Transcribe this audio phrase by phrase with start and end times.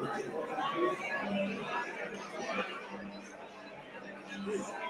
[0.00, 0.26] Thank
[4.46, 4.87] you.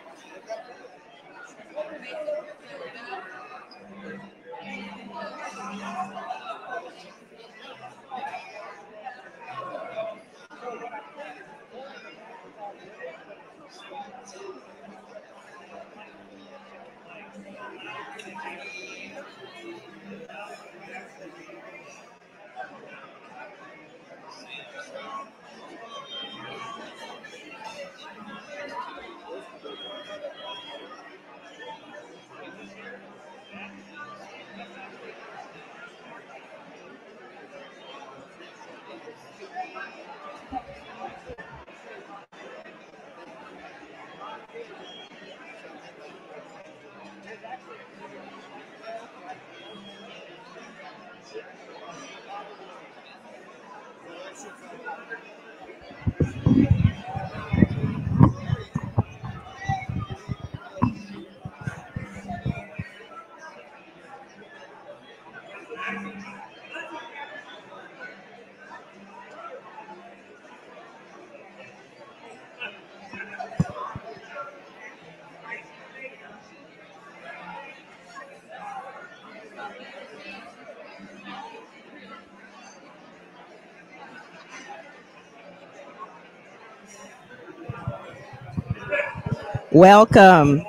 [89.73, 90.65] Welcome.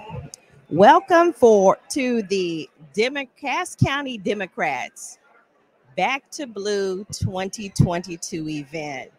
[0.69, 2.69] Welcome for to the
[3.39, 5.19] Cass County Democrats
[5.95, 9.11] Back to Blue 2022 event.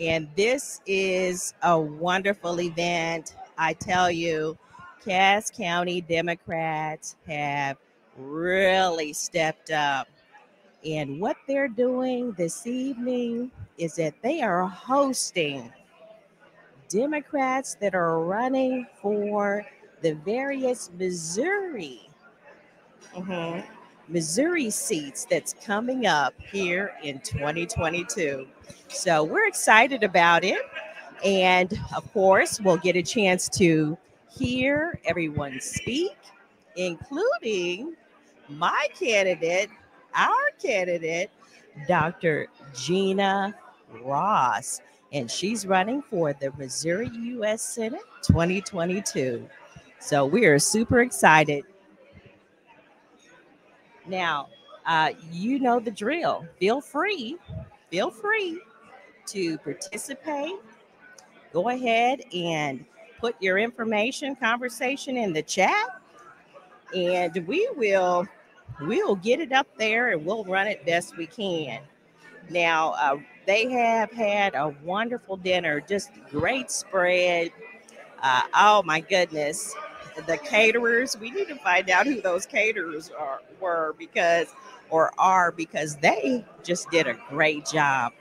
[0.00, 3.36] And this is a wonderful event.
[3.56, 4.58] I tell you,
[5.04, 7.76] Cass County Democrats have
[8.18, 10.08] really stepped up.
[10.84, 15.72] And what they're doing this evening is that they are hosting
[16.88, 19.64] Democrats that are running for
[20.02, 22.08] the various Missouri,
[23.14, 23.64] mhm,
[24.08, 28.46] Missouri seats that's coming up here in 2022.
[28.88, 30.60] So we're excited about it.
[31.24, 33.96] And of course, we'll get a chance to
[34.36, 36.16] hear everyone speak,
[36.76, 37.94] including
[38.48, 39.70] my candidate,
[40.14, 41.30] our candidate,
[41.88, 42.48] Dr.
[42.74, 43.54] Gena
[44.02, 44.80] Ross
[45.14, 47.62] and she's running for the Missouri U.S.
[47.62, 49.48] Senate 2022.
[50.00, 51.64] So we are super excited.
[54.06, 54.48] Now,
[54.84, 56.44] uh, you know the drill.
[56.58, 57.36] Feel free,
[57.90, 58.60] feel free
[59.28, 60.56] to participate.
[61.52, 62.84] Go ahead and
[63.20, 66.02] put your information, conversation in the chat,
[66.94, 68.26] and we will
[68.80, 71.80] we'll get it up there and we'll run it best we can.
[72.50, 77.50] Now, uh, they have had a wonderful dinner, just great spread.
[78.22, 79.74] Uh, oh my goodness,
[80.26, 81.16] the caterers.
[81.18, 84.48] We need to find out who those caterers are were because
[84.90, 88.12] or are because they just did a great job.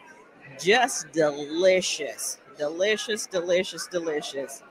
[0.59, 4.61] Just delicious, delicious, delicious, delicious.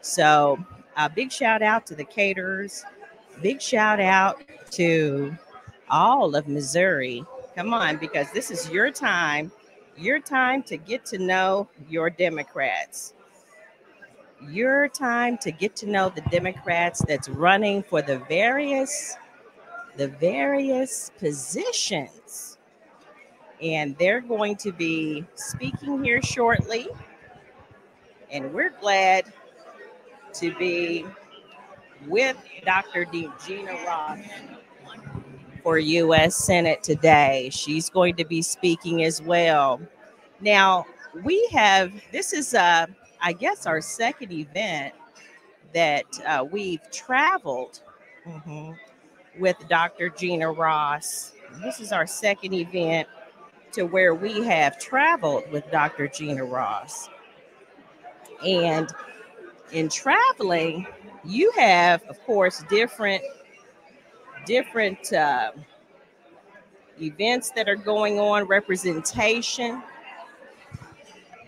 [0.00, 0.58] So,
[0.96, 2.84] a big shout out to the caterers.
[3.40, 4.42] Big shout out
[4.72, 5.36] to
[5.88, 7.24] all of Missouri.
[7.54, 9.52] Come on, because this is your time
[9.96, 13.14] your time to get to know your Democrats.
[14.48, 19.16] Your time to get to know the Democrats that's running for the various
[19.96, 22.58] the various positions.
[23.60, 26.88] And they're going to be speaking here shortly.
[28.30, 29.32] And we're glad
[30.34, 31.04] to be
[32.08, 33.04] with Dr.
[33.04, 34.18] Gena Ross
[35.62, 36.34] for U.S.
[36.36, 37.48] Senate today.
[37.52, 39.80] She's going to be speaking as well.
[40.40, 40.86] Now,
[41.24, 42.86] we have this is, uh,
[43.20, 44.94] I guess, our second event
[45.74, 47.80] that uh, we've traveled
[48.26, 48.72] mm-hmm,
[49.40, 50.08] with Dr.
[50.08, 51.32] Gena Ross.
[51.62, 53.08] This is our second event
[53.72, 56.08] to where we have traveled with Dr.
[56.08, 57.08] Gena Ross.
[58.44, 58.88] And
[59.70, 60.86] in traveling,
[61.24, 63.22] you have, of course, different
[64.46, 65.52] different uh,
[67.00, 69.82] events that are going on, representation.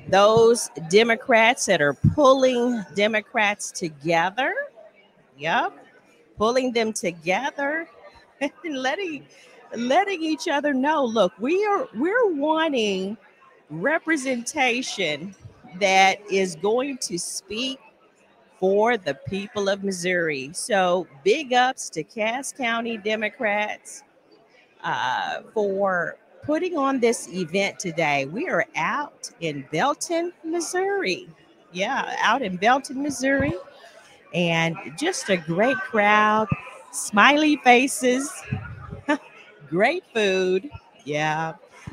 [0.09, 4.55] Those Democrats that are pulling Democrats together.
[5.39, 5.79] Yep.
[6.37, 7.89] Pulling them together
[8.41, 9.27] and letting
[9.77, 13.17] letting each other know look we are we're wanting
[13.71, 15.35] representation
[15.81, 17.81] that is going to speak
[18.65, 20.49] for the people of Missouri.
[20.55, 24.03] So big ups to Cass County Democrats
[24.83, 28.25] uh, for putting on this event today.
[28.25, 31.29] We are out in Belton, Missouri.
[31.73, 33.53] Yeah, out in Belton, Missouri.
[34.33, 36.49] And just a great crowd,
[36.91, 38.33] smiley faces,
[39.69, 40.71] great food.
[41.05, 41.53] Yeah.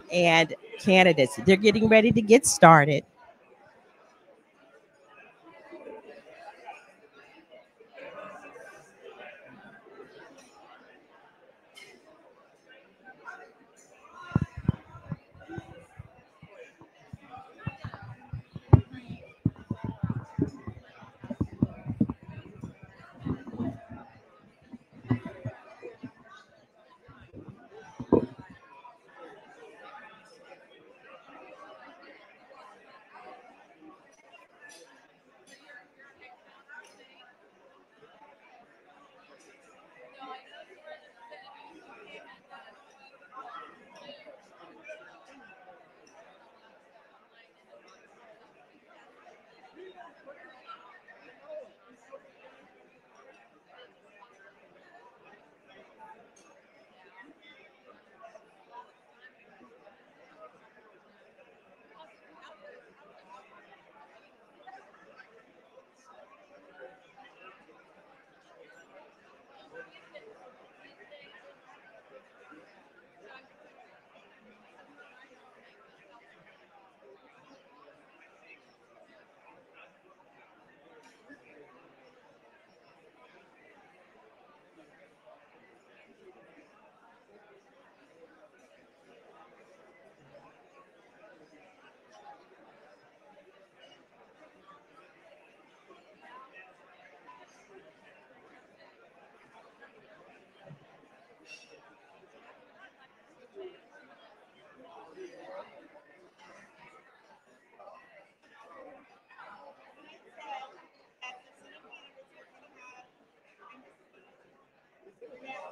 [0.10, 3.04] And candidates, they're getting ready to get started.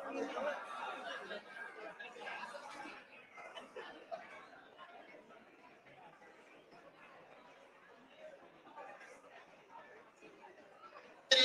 [0.09, 0.25] Good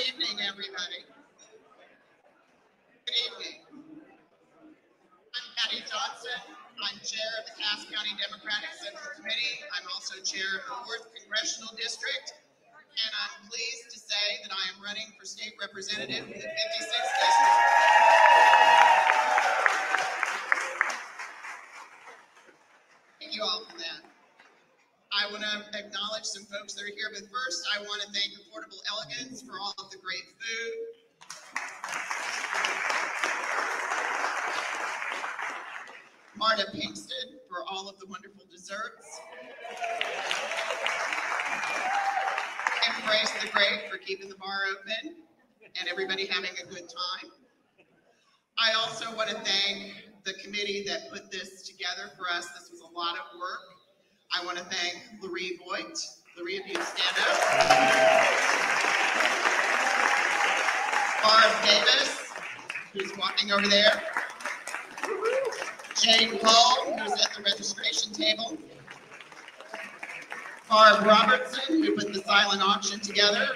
[0.08, 1.04] evening, everybody.
[3.04, 3.60] Good evening.
[3.68, 6.40] I'm Patty Johnson.
[6.80, 9.60] I'm Chair of the Cass County Democratic Central Committee.
[9.76, 12.32] I'm also Chair of the Fourth Congressional District.
[12.96, 17.12] And I'm pleased to say that I am running for State Representative in the 56th
[17.12, 17.84] District.
[23.20, 24.06] Thank you all for that.
[25.10, 28.32] I want to acknowledge some folks that are here, but first I want to thank
[28.40, 30.72] Affordable Elegance for all of the great food.
[36.38, 39.20] Marta Pinkston for all of the wonderful desserts.
[42.96, 45.16] Embrace the Great for keeping the bar open
[45.78, 47.30] and everybody having a good time.
[48.56, 49.92] I also want to thank
[50.24, 52.48] the committee that put this together for us.
[52.58, 53.60] This was a lot of work.
[54.32, 55.98] I want to thank Larry Voigt.
[56.36, 57.36] Larry, if you stand up.
[61.22, 62.32] Barb Davis,
[62.92, 64.02] who's walking over there.
[66.00, 68.58] Jane Hull, who's at the registration table.
[70.68, 73.46] Barb Robertson, who put the silent auction together.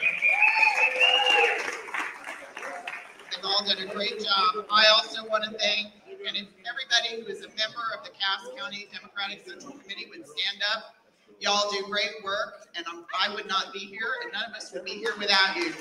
[3.31, 4.67] They've all done a great job.
[4.71, 8.49] I also want to thank, and if everybody who is a member of the Cass
[8.57, 10.98] County Democratic Central Committee would stand up.
[11.41, 14.73] Y'all do great work, and I'm- I would not be here, and none of us
[14.73, 15.73] would be here without you.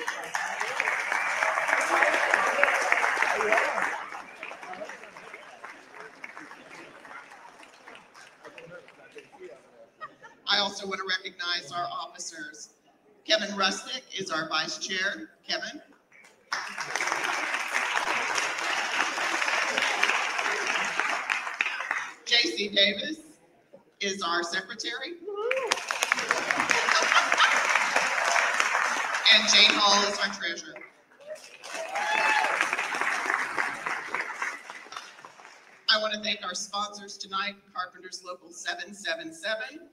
[10.46, 12.70] I also want to recognize our officers.
[13.24, 15.30] Kevin Rustick is our vice chair.
[15.46, 15.82] Kevin?
[22.24, 23.18] JC Davis
[24.00, 25.17] is our secretary.
[29.34, 30.74] And Jane Hall is our treasurer.
[35.90, 39.88] I want to thank our sponsors tonight, Carpenters Local 777.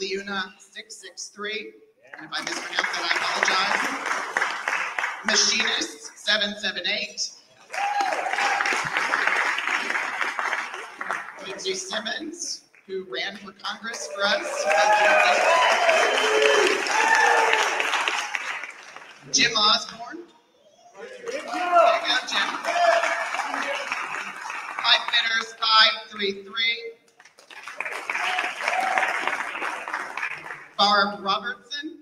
[0.00, 1.72] LiUNA 663,
[2.16, 4.10] and if I mispronounce that, I apologize.
[5.26, 7.40] Machinist 778.
[11.46, 14.64] Lindsay Simmons, who ran for Congress for us.
[19.30, 20.24] Jim Osborne.
[20.98, 22.48] There you go, Jim.
[25.60, 26.64] 533.
[30.76, 31.98] Barb Robertson.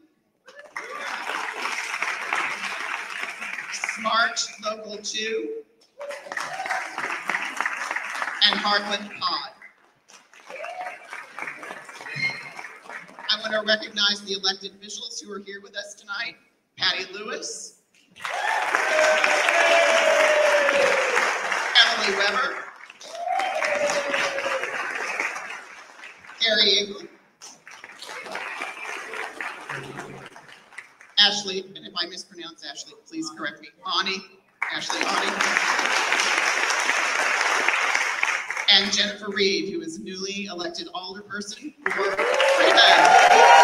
[3.73, 5.49] Smart Local 2.
[8.47, 9.51] And Heartland Pod.
[13.31, 16.37] I want to recognize the elected officials who are here with us tonight.
[16.79, 17.81] Patty Lewis.
[21.85, 22.55] Emily Weber.
[26.41, 27.03] Gary Engel.
[31.19, 33.69] Ashley, and if I mispronounce Ashley, please correct me.
[34.01, 34.17] Ani,
[34.73, 36.39] Ashley Ani.
[38.71, 42.17] And Jennifer Reed, who is newly elected alderperson for
[42.59, 43.59] Freeman.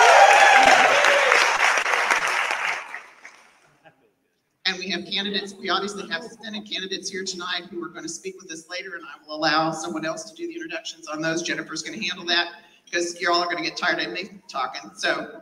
[4.67, 8.09] And we have candidates, we obviously have Senate candidates here tonight who are going to
[8.09, 11.23] speak with us later, and I will allow someone else to do the introductions on
[11.23, 11.41] those.
[11.41, 14.29] Jennifer's going to handle that because y'all are all going to get tired of me
[14.47, 14.91] talking.
[14.95, 15.41] So um,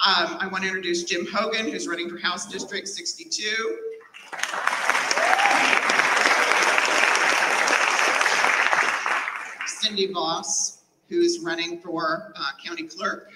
[0.00, 3.78] I want to introduce Jim Hogan, who's running for House District 62.
[9.66, 13.30] Cindy Voss, who's running for uh, County Clerk.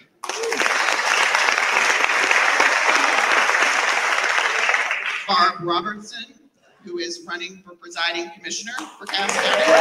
[5.26, 6.46] Barb Robertson,
[6.87, 9.73] who is running for Presiding Commissioner for Cass County.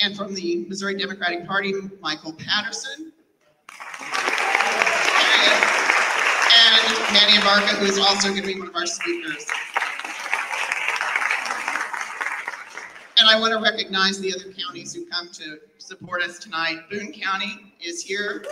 [0.00, 3.12] And from the Missouri Democratic Party, Michael Patterson.
[6.52, 9.44] And Manny Abarca, who is also going to be one of our speakers.
[13.18, 16.88] And I want to recognize the other counties who come to support us tonight.
[16.90, 18.44] Boone County is here.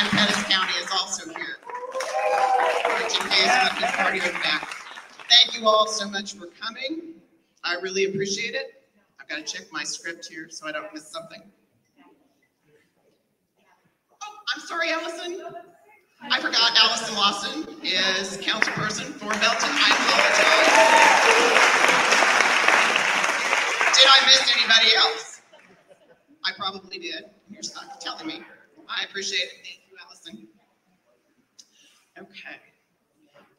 [0.00, 1.56] And Pettis County is also here.
[3.96, 4.76] Party back.
[5.28, 7.14] Thank you all so much for coming.
[7.64, 8.84] I really appreciate it.
[9.20, 11.42] I've got to check my script here so I don't miss something.
[14.22, 15.42] Oh, I'm sorry, Allison.
[16.30, 19.70] I forgot Allison Lawson is councilperson for Belton.
[19.72, 20.78] I apologize.
[23.98, 25.42] Did I miss anybody else?
[26.44, 27.24] I probably did.
[27.50, 28.42] You're not telling me.
[28.88, 29.87] I appreciate it.
[32.18, 32.56] Okay.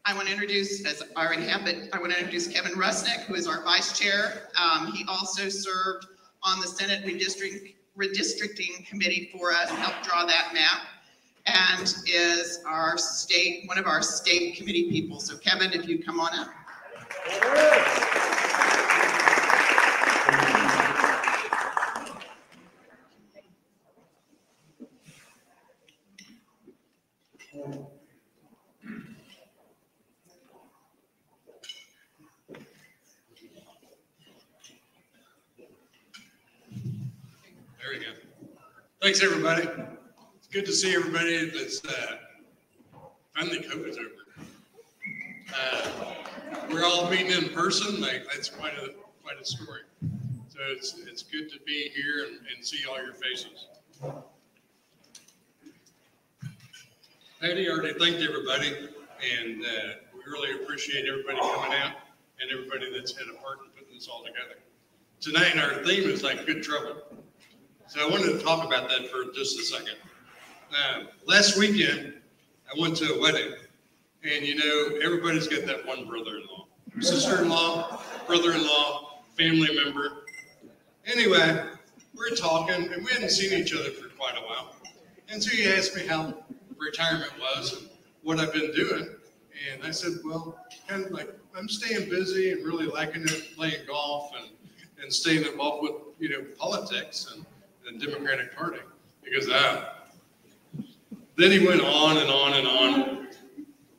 [0.06, 3.26] I want to introduce, as I already have, but I want to introduce Kevin Rusnick,
[3.26, 4.50] who is our vice chair.
[4.60, 6.08] Um, he also served
[6.44, 10.82] on the Senate redistricting, redistricting committee for us, helped draw that map,
[11.46, 15.20] and is our state, one of our state committee people.
[15.20, 16.50] So Kevin, if you come on up.
[37.90, 38.12] There we go.
[39.02, 39.66] Thanks, everybody.
[40.36, 42.18] It's good to see everybody that's, uh,
[43.34, 44.10] finally COVID's over.
[45.56, 46.14] Uh,
[46.70, 48.90] We're all meeting in person, like, that's quite a,
[49.24, 49.84] quite a story.
[50.50, 53.68] So it's, it's good to be here and, and see all your faces.
[57.40, 58.90] Patty already thanked everybody,
[59.40, 61.94] and, uh, we really appreciate everybody coming out
[62.42, 64.60] and everybody that's had a part in putting this all together.
[65.22, 66.98] Tonight, our theme is like good trouble.
[67.90, 69.96] So I wanted to talk about that for just a second.
[70.72, 72.14] Uh, last weekend,
[72.68, 73.52] I went to a wedding,
[74.24, 76.68] and you know, everybody's got that one brother-in-law,
[77.00, 80.26] sister-in-law, brother-in-law, family member.
[81.08, 81.66] Anyway,
[82.14, 84.76] we're talking, and we hadn't seen each other for quite a while.
[85.28, 86.44] And so he asked me how
[86.78, 87.90] retirement was and
[88.22, 89.16] what I've been doing.
[89.74, 93.88] And I said, well, kind of like, I'm staying busy and really liking it, playing
[93.88, 94.52] golf and,
[95.02, 97.44] and staying involved with, you know, politics and
[97.98, 98.80] Democratic Party.
[99.24, 99.96] because ah.
[101.36, 103.28] Then he went on and on and on.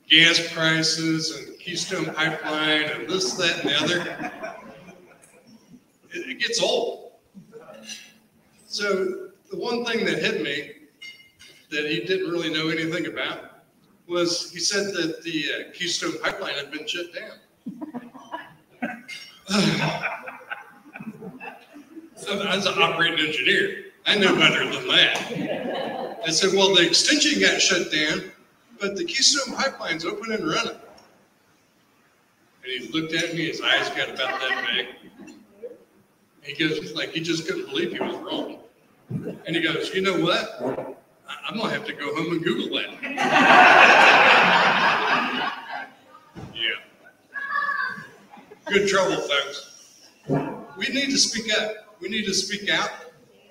[0.09, 4.55] Gas prices and Keystone Pipeline and this, that, and the other.
[6.13, 7.13] It, it gets old.
[8.67, 10.73] So the one thing that hit me
[11.71, 13.63] that he didn't really know anything about
[14.07, 17.39] was he said that the uh, Keystone Pipeline had been shut down.
[22.31, 26.21] As an operating engineer, I know better than that.
[26.25, 28.31] I said, well, the extension got shut down,
[28.81, 30.77] but the Keystone Pipeline's open and running.
[32.63, 34.87] And he looked at me, his eyes got about that big.
[36.43, 38.59] He goes, like, he just couldn't believe he was wrong.
[39.45, 40.97] And he goes, you know what?
[41.49, 42.91] I'm gonna have to go home and Google that.
[46.55, 46.77] Yeah.
[48.67, 50.07] Good trouble, folks.
[50.77, 51.90] We need to speak up.
[52.01, 52.91] We need to speak out,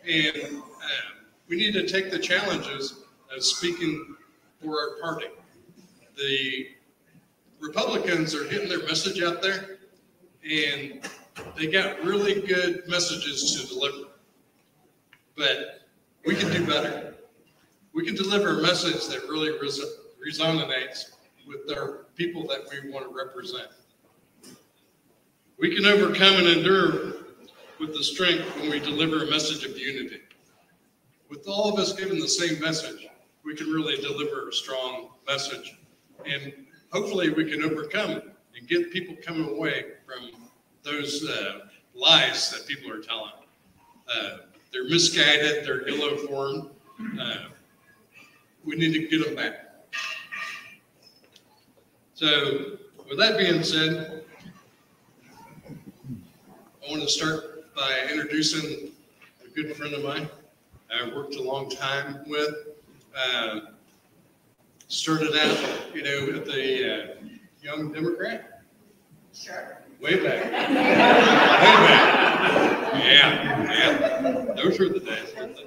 [0.07, 1.09] and uh,
[1.47, 3.03] we need to take the challenges
[3.35, 4.15] of speaking
[4.61, 5.27] for our party.
[6.17, 6.69] The
[7.59, 9.77] Republicans are getting their message out there,
[10.43, 11.07] and
[11.55, 14.09] they got really good messages to deliver.
[15.37, 15.81] But
[16.25, 17.15] we can do better.
[17.93, 19.81] We can deliver a message that really res-
[20.25, 21.11] resonates
[21.47, 23.67] with our people that we want to represent.
[25.59, 27.18] We can overcome and endure
[27.79, 30.21] with the strength when we deliver a message of unity.
[31.29, 33.07] With all of us giving the same message,
[33.43, 35.77] we can really deliver a strong message.
[36.25, 36.53] And
[36.91, 38.25] hopefully we can overcome it
[38.57, 40.49] and get people coming away from
[40.83, 41.59] those uh,
[41.93, 43.31] lies that people are telling.
[44.13, 44.37] Uh,
[44.71, 46.69] they're misguided, they're ill-informed.
[47.19, 47.35] Uh,
[48.65, 49.53] we need to get them back.
[52.15, 54.25] So with that being said,
[55.65, 58.91] I want to start by introducing
[59.45, 60.29] a good friend of mine
[60.91, 62.55] I worked a long time with.
[63.15, 63.59] Uh,
[64.87, 67.07] started out, you know, at the uh,
[67.61, 68.63] Young Democrat.
[69.33, 69.77] Sure.
[70.01, 70.45] Way back.
[70.69, 72.09] Way back.
[73.03, 74.53] Yeah, yeah.
[74.55, 75.33] Those were the days.
[75.37, 75.63] weren't they?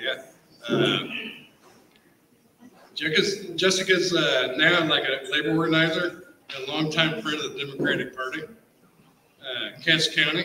[0.00, 0.22] Yeah.
[0.68, 1.00] Uh,
[2.94, 8.42] Jessica's, Jessica's uh, now like a labor organizer, a longtime friend of the Democratic Party,
[8.44, 10.44] uh, Cass County.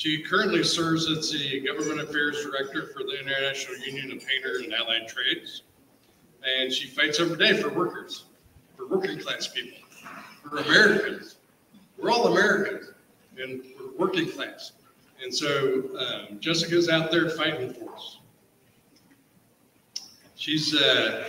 [0.00, 4.72] She currently serves as the Government Affairs Director for the International Union of Painter and
[4.72, 5.64] Allied Trades.
[6.42, 8.24] And she fights every day for workers,
[8.78, 9.76] for working class people,
[10.42, 11.36] for Americans.
[11.98, 12.92] We're all Americans
[13.38, 14.72] and we're working class.
[15.22, 18.20] And so um, Jessica's out there fighting for us.
[20.34, 21.24] She's uh,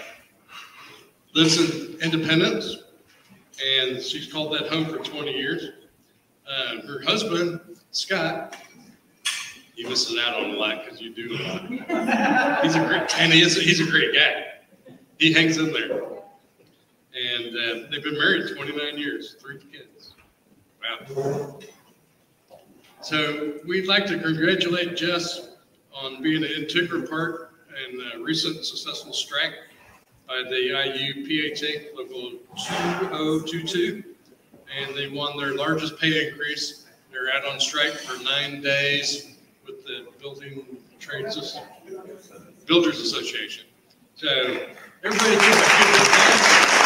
[1.36, 2.78] lives in Independence,
[3.68, 5.72] and she's called that home for 20 years.
[6.50, 7.60] Uh, her husband,
[7.92, 8.56] Scott,
[9.82, 12.64] he misses out on a lot because you do a lot.
[12.64, 14.46] He's a great, and he is, he's a great guy.
[15.18, 16.04] He hangs in there.
[17.14, 20.14] And uh, they've been married 29 years, three kids.
[21.10, 21.60] Wow.
[23.02, 25.50] So we'd like to congratulate Jess
[25.96, 27.54] on being an integral part
[27.90, 29.56] in a recent successful strike
[30.28, 34.04] by the IUPAT Local 2022.
[34.80, 36.86] And they won their largest pay increase.
[37.12, 39.31] They're out on strike for nine days
[39.86, 41.58] the Building Trades,
[42.66, 43.66] Builders Association.
[44.16, 44.28] So
[45.04, 46.82] everybody give a.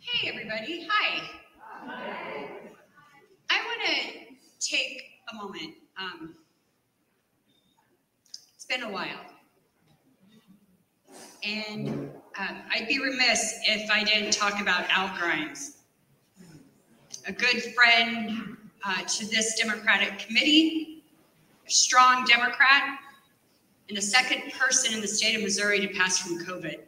[0.00, 0.86] Hey, everybody.
[0.90, 1.30] Hi.
[3.50, 5.02] I want to take
[5.32, 5.74] a moment.
[5.98, 6.34] Um,
[8.68, 9.20] it's been a while.
[11.44, 15.78] And um, I'd be remiss if I didn't talk about Al Grimes,
[17.26, 21.04] a good friend uh, to this Democratic committee,
[21.66, 22.98] a strong Democrat,
[23.88, 26.80] and the second person in the state of Missouri to pass from COVID.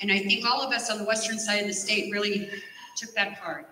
[0.00, 2.48] And I think all of us on the western side of the state really
[2.96, 3.66] took that hard.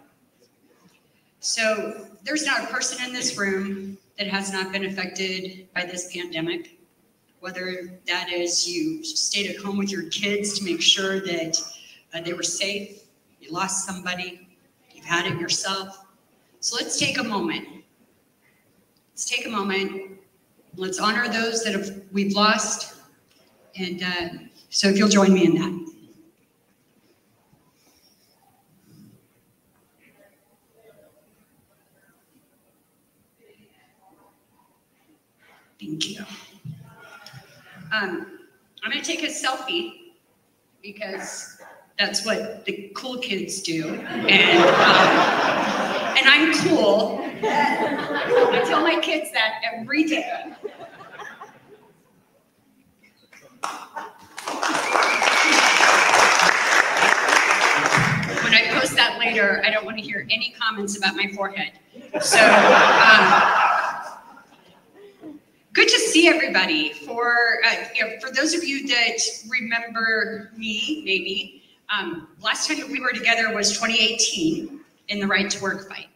[1.40, 6.14] So there's not a person in this room that has not been affected by this
[6.14, 6.78] pandemic.
[7.40, 11.58] Whether that is you stayed at home with your kids to make sure that
[12.12, 13.04] uh, they were safe,
[13.40, 14.46] you lost somebody,
[14.92, 16.04] you've had it yourself.
[16.60, 17.66] So let's take a moment.
[19.12, 20.18] Let's take a moment.
[20.76, 22.96] Let's honor those that have we've lost.
[23.76, 24.28] And uh,
[24.68, 25.79] so if you'll join me in that.
[35.80, 36.24] Thank you.
[37.90, 38.38] Um,
[38.84, 40.12] I'm gonna take a selfie
[40.82, 41.58] because
[41.98, 43.88] that's what the cool kids do.
[43.88, 45.10] And, um,
[46.18, 47.20] and I'm cool.
[47.42, 50.54] I tell my kids that every day.
[58.42, 61.72] When I post that later, I don't want to hear any comments about my forehead.
[62.20, 63.79] So, um,
[65.72, 66.92] Good to see everybody.
[66.92, 72.78] For uh, you know, for those of you that remember me, maybe um, last time
[72.80, 76.08] that we were together was 2018 in the right to work fight,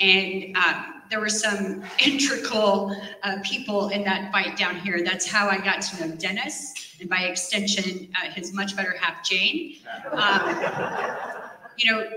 [0.00, 5.02] and uh, there were some integral uh, people in that fight down here.
[5.02, 9.24] That's how I got to know Dennis, and by extension, uh, his much better half,
[9.24, 9.76] Jane.
[10.12, 12.08] Um, you know,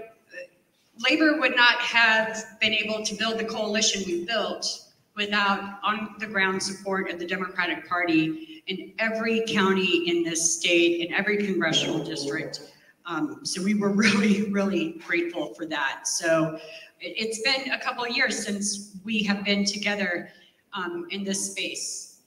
[0.97, 7.09] Labor would not have been able to build the coalition we built without on-the-ground support
[7.09, 12.61] of the Democratic Party in every county in this state, in every congressional district.
[13.05, 16.07] Um, So we were really, really grateful for that.
[16.07, 16.59] So
[17.01, 20.29] it- it's been a couple of years since we have been together
[20.73, 22.19] um, in this space.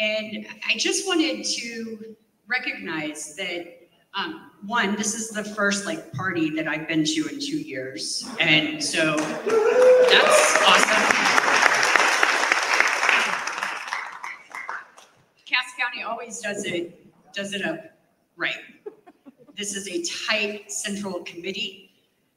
[0.00, 2.16] And I just wanted to
[2.48, 3.82] recognize that,
[4.14, 8.28] um, one, this is the first like party that I've been to in two years.
[8.40, 12.06] And so that's awesome.
[15.46, 17.78] Cass County always does it, does it up
[18.36, 18.54] right.
[19.54, 21.90] This is a tight central committee.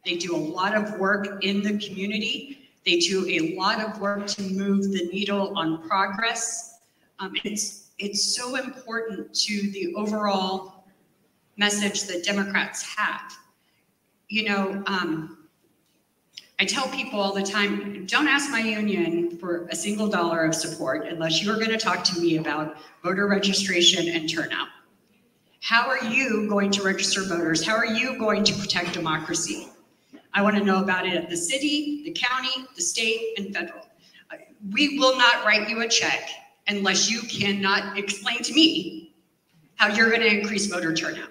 [0.06, 2.70] They do a lot of work in the community.
[2.86, 6.80] They do a lot of work to move the needle on progress.
[7.20, 10.84] Um, it's, it's so important to the overall
[11.56, 13.32] message that Democrats have.
[14.28, 15.39] You know, um,
[16.62, 20.54] I tell people all the time, don't ask my union for a single dollar of
[20.54, 24.68] support unless you're going to talk to me about voter registration and turnout.
[25.62, 27.66] How are you going to register voters?
[27.66, 29.70] How are you going to protect democracy?
[30.34, 33.88] I want to know about it at the city, the county, the state, and federal.
[34.72, 36.30] We will not write you a check
[36.68, 39.16] unless you cannot explain to me
[39.76, 41.30] how you're going to increase voter turnout.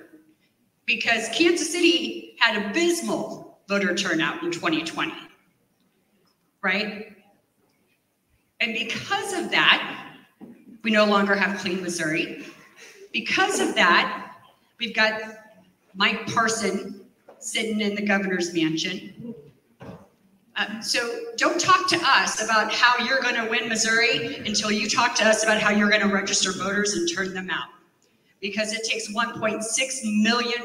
[0.86, 5.12] Because Kansas City had abysmal voter turnout in 2020,
[6.62, 7.14] right?
[8.60, 10.14] And because of that,
[10.82, 12.46] we no longer have Clean Missouri.
[13.12, 14.36] Because of that,
[14.78, 15.20] we've got
[15.94, 17.02] Mike Parson
[17.38, 19.34] sitting in the governor's mansion.
[20.56, 24.88] Uh, so don't talk to us about how you're going to win Missouri until you
[24.88, 27.68] talk to us about how you're going to register voters and turn them out.
[28.40, 30.62] Because it takes 1.6 million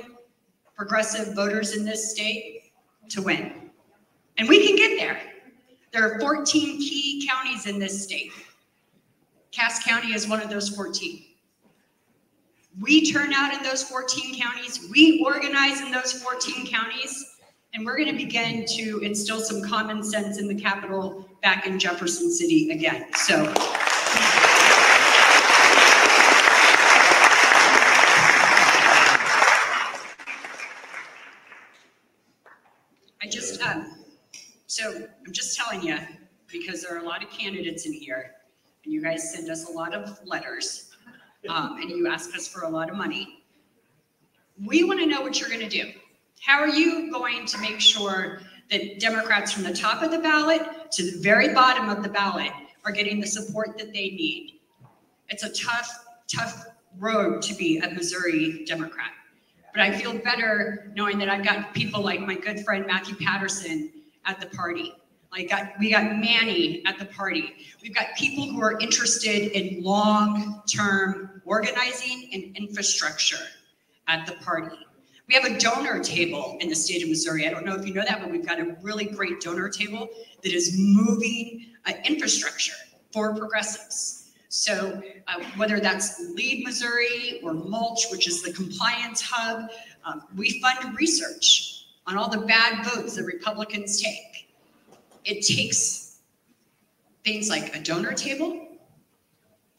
[0.75, 2.52] progressive voters in this state
[3.09, 3.71] to win.
[4.37, 5.19] And we can get there.
[5.91, 8.31] There are 14 key counties in this state.
[9.51, 11.23] Cass County is one of those 14.
[12.81, 17.37] We turn out in those 14 counties, we organize in those 14 counties,
[17.75, 21.77] and we're going to begin to instill some common sense in the capital back in
[21.77, 23.05] Jefferson City again.
[23.13, 23.53] So.
[33.21, 33.93] I just, um,
[34.73, 35.99] so I'm just telling you,
[36.51, 38.33] because there are a lot of candidates in here,
[38.83, 40.89] and you guys send us a lot of letters,
[41.47, 43.43] um, and you ask us for a lot of money.
[44.65, 45.91] We want to know what you're going to do.
[46.41, 50.91] How are you going to make sure that Democrats from the top of the ballot
[50.93, 52.51] to the very bottom of the ballot
[52.83, 54.59] are getting the support that they need?
[55.29, 56.65] It's a tough, tough
[56.97, 59.11] road to be a Missouri Democrat.
[59.71, 63.91] But I feel better knowing that I've got people like my good friend Matthew Patterson
[64.25, 64.93] at the party.
[65.31, 67.53] Like got, we got Manny at the party.
[67.81, 73.43] We've got people who are interested in long-term organizing and infrastructure
[74.07, 74.77] at the party.
[75.27, 77.47] We have a donor table in the state of Missouri.
[77.47, 80.07] I don't know if you know that, but we've got a really great donor table
[80.43, 82.73] that is moving uh, infrastructure
[83.11, 84.31] for progressives.
[84.49, 89.69] So uh, whether that's Lead Missouri or Mulch, which is the compliance hub,
[90.05, 91.72] um, we fund research
[92.07, 94.49] on all the bad votes that Republicans take.
[95.25, 96.19] It takes
[97.23, 98.67] things like a donor table,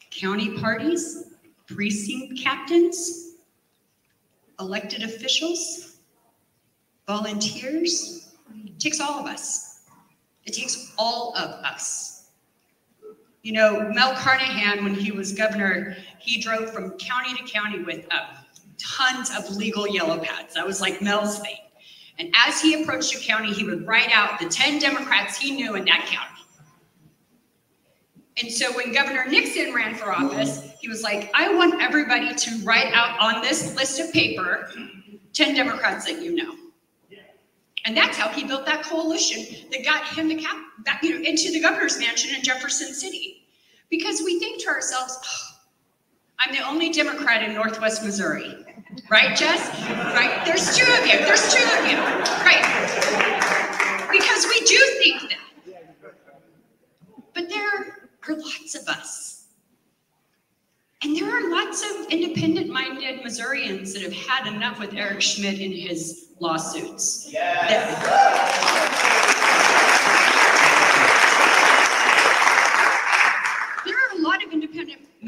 [0.09, 1.35] county parties,
[1.67, 3.35] precinct captains,
[4.59, 5.97] elected officials,
[7.07, 8.33] volunteers.
[8.65, 9.81] It takes all of us.
[10.45, 12.27] It takes all of us.
[13.43, 18.07] You know, Mel Carnahan, when he was governor, he drove from county to county with
[18.09, 18.37] uh,
[18.77, 20.55] tons of legal yellow pads.
[20.55, 21.57] That was like Mel's thing.
[22.17, 25.75] And as he approached a county, he would write out the 10 Democrats he knew
[25.75, 26.35] in that county.
[28.41, 32.63] And so when Governor Nixon ran for office, he was like, I want everybody to
[32.63, 34.69] write out on this list of paper
[35.33, 36.53] 10 Democrats that you know.
[37.85, 40.57] And that's how he built that coalition that got him the cap,
[41.03, 43.47] you know, into the governor's mansion in Jefferson City.
[43.89, 45.55] Because we think to ourselves, oh,
[46.39, 48.64] I'm the only Democrat in Northwest Missouri.
[49.09, 49.67] Right, Jess?
[50.13, 50.43] Right?
[50.45, 51.17] There's two of you.
[51.19, 51.97] There's two of you.
[52.43, 52.63] Right.
[54.11, 55.39] Because we do think that.
[57.33, 59.47] But there are lots of us.
[61.03, 65.59] And there are lots of independent minded Missourians that have had enough with Eric Schmitt
[65.59, 67.31] and his lawsuits.
[67.31, 67.43] There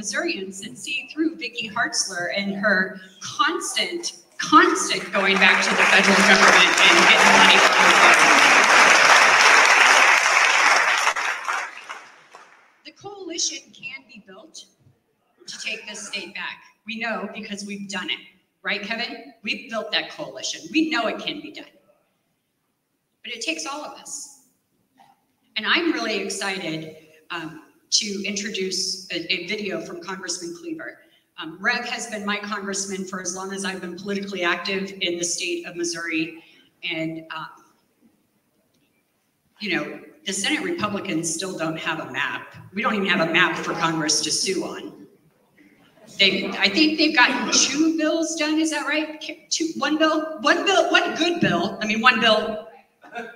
[0.07, 6.15] Missourians that see through Vicki Hartzler and her constant, constant going back to the federal
[6.15, 8.47] government and getting money from the government.
[12.85, 14.63] The coalition can be built
[15.45, 16.63] to take this state back.
[16.85, 18.19] We know because we've done it,
[18.63, 19.33] right, Kevin?
[19.43, 20.69] We've built that coalition.
[20.71, 21.65] We know it can be done.
[23.25, 24.43] But it takes all of us.
[25.57, 26.95] And I'm really excited
[27.29, 31.00] um, to introduce a, a video from Congressman Cleaver.
[31.39, 35.17] Um, Rev has been my congressman for as long as I've been politically active in
[35.17, 36.43] the state of Missouri.
[36.89, 37.65] And, um,
[39.60, 42.56] you know, the Senate Republicans still don't have a map.
[42.73, 45.08] We don't even have a map for Congress to sue on.
[46.17, 49.21] They, I think they've gotten two bills done, is that right?
[49.50, 51.78] Two, one bill, one bill, one good bill.
[51.82, 52.67] I mean, one bill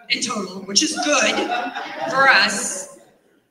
[0.09, 1.35] in total, which is good
[2.09, 2.90] for us.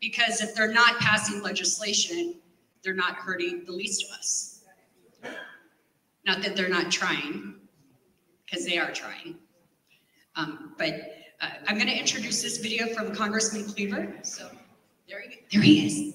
[0.00, 2.36] Because if they're not passing legislation,
[2.82, 4.60] they're not hurting the least of us.
[6.26, 7.54] Not that they're not trying,
[8.44, 9.36] because they are trying.
[10.36, 10.94] Um, but
[11.40, 14.14] uh, I'm going to introduce this video from Congressman Cleaver.
[14.22, 14.48] So
[15.08, 16.14] there he, there he is.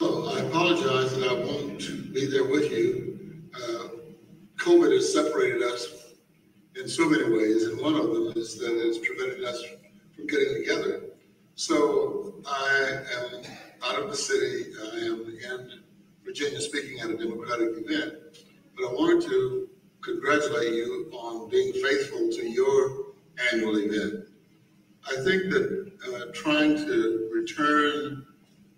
[0.00, 3.18] I apologize that I won't be there with you.
[3.54, 3.88] Uh,
[4.58, 6.05] COVID has separated us
[6.86, 9.60] in so many ways, and one of them is that it's prevented us
[10.14, 11.02] from getting together.
[11.56, 13.42] So I am
[13.82, 14.72] out of the city.
[14.80, 15.80] I am in
[16.24, 18.14] Virginia speaking at a Democratic event.
[18.76, 19.68] But I wanted to
[20.00, 23.06] congratulate you on being faithful to your
[23.50, 24.28] annual event.
[25.08, 28.26] I think that uh, trying to return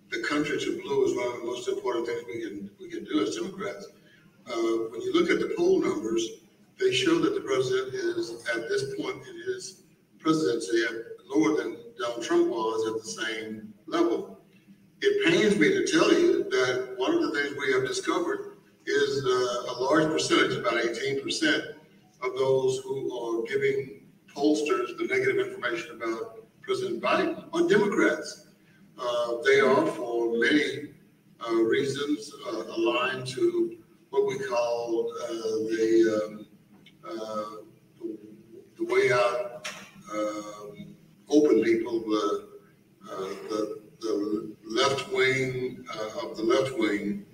[0.09, 3.03] the country to blue is one of the most important things we can we can
[3.03, 3.85] do as Democrats.
[4.47, 6.27] Uh, when you look at the poll numbers,
[6.79, 9.83] they show that the president is at this point in his
[10.19, 10.85] presidency
[11.27, 14.39] lower than Donald Trump was at the same level.
[15.01, 19.25] It pains me to tell you that one of the things we have discovered is
[19.25, 21.75] uh, a large percentage, about 18%,
[22.21, 24.01] of those who are giving
[24.35, 28.47] pollsters the negative information about President Biden are Democrats.
[28.97, 30.89] Uh, they are, for many
[31.47, 33.77] uh, reasons, uh, aligned to
[34.09, 35.27] what we call uh,
[35.69, 36.45] the, um,
[37.07, 37.45] uh,
[38.77, 39.67] the way out
[40.11, 40.95] um,
[41.29, 42.47] open people, the,
[43.49, 45.85] the, the left wing
[46.23, 47.25] of the left wing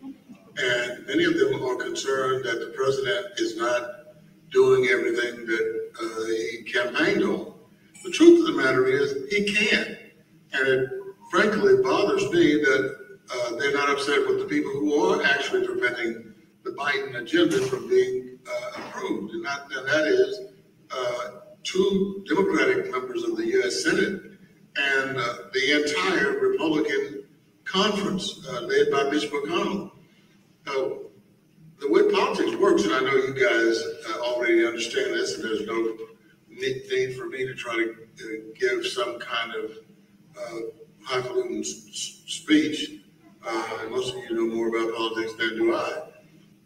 [0.57, 4.05] and many of them are concerned that the president is not
[4.51, 7.53] doing everything that uh, he campaigned on.
[8.03, 9.97] The truth of the matter is, he can.
[10.53, 10.89] And it
[11.29, 12.95] frankly bothers me that
[13.33, 17.89] uh, they're not upset with the people who are actually preventing the Biden agenda from
[17.89, 18.24] being uh,
[18.75, 19.33] approved.
[19.33, 20.41] And that, and that is
[20.91, 23.83] uh, two Democratic members of the U.S.
[23.83, 24.21] Senate
[24.77, 27.23] and uh, the entire Republican
[27.63, 29.91] conference uh, led by Mitch McConnell
[30.67, 30.89] uh,
[31.79, 35.65] the way politics works, and I know you guys uh, already understand this, and there's
[35.67, 35.97] no
[36.49, 38.25] need for me to try to uh,
[38.57, 39.71] give some kind of
[40.39, 40.59] uh,
[41.03, 43.01] highfalutin speech.
[43.45, 46.01] Uh, most of you know more about politics than do I.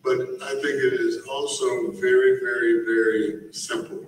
[0.03, 4.05] But I think it is also very, very, very simple.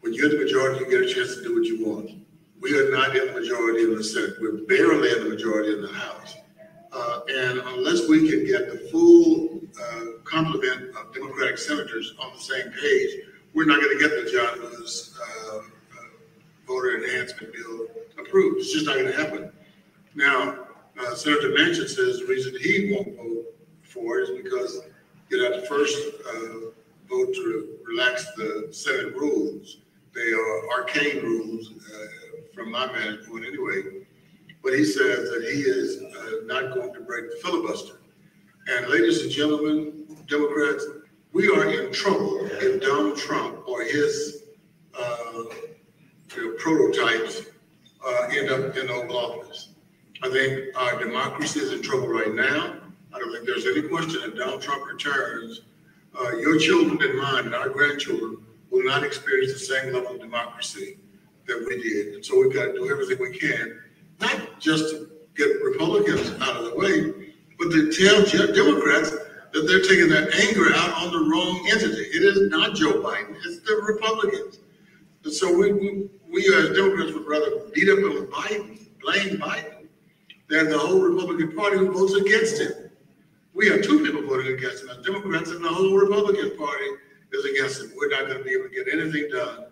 [0.00, 2.10] When you're the majority, you get a chance to do what you want.
[2.60, 4.36] We are not in the majority in the Senate.
[4.40, 6.36] We're barely in the majority in the House.
[6.92, 12.40] Uh, and unless we can get the full uh, complement of Democratic senators on the
[12.40, 13.20] same page,
[13.54, 15.62] we're not going to get the John Lewis uh, uh,
[16.66, 17.86] voter enhancement bill
[18.18, 18.58] approved.
[18.60, 19.52] It's just not going to happen.
[20.14, 20.66] Now,
[20.98, 23.57] uh, Senator Manchin says the reason he won't vote
[24.00, 24.80] for is because
[25.30, 26.70] you know the first uh,
[27.08, 29.78] vote to relax the Senate rules.
[30.14, 31.72] They are arcane rules
[32.54, 33.98] from my vantage point anyway
[34.62, 37.94] but he says that he is uh, not going to break the filibuster.
[38.68, 40.84] And ladies and gentlemen, Democrats,
[41.32, 44.42] we are in trouble if Donald Trump or his
[44.98, 45.44] uh,
[46.36, 47.46] you know, prototypes
[48.06, 49.70] uh, end up in Oval Office.
[50.22, 52.77] I think our democracy is in trouble right now.
[53.12, 55.62] I don't think there's any question that Donald Trump returns,
[56.20, 58.38] uh, your children and mine and our grandchildren
[58.70, 60.98] will not experience the same level of democracy
[61.46, 62.14] that we did.
[62.14, 63.80] And so we've got to do everything we can
[64.20, 69.10] not just to get Republicans out of the way, but to tell Democrats
[69.52, 72.02] that they're taking their anger out on the wrong entity.
[72.02, 74.58] It is not Joe Biden, it's the Republicans.
[75.24, 79.86] And so we, we, we as Democrats would rather beat up on Biden, blame Biden,
[80.48, 82.72] than the whole Republican Party who votes against him.
[83.58, 86.86] We have two people voting against him Democrats, and the whole Republican Party
[87.32, 87.92] is against him.
[87.96, 89.66] We're not going to be able to get anything done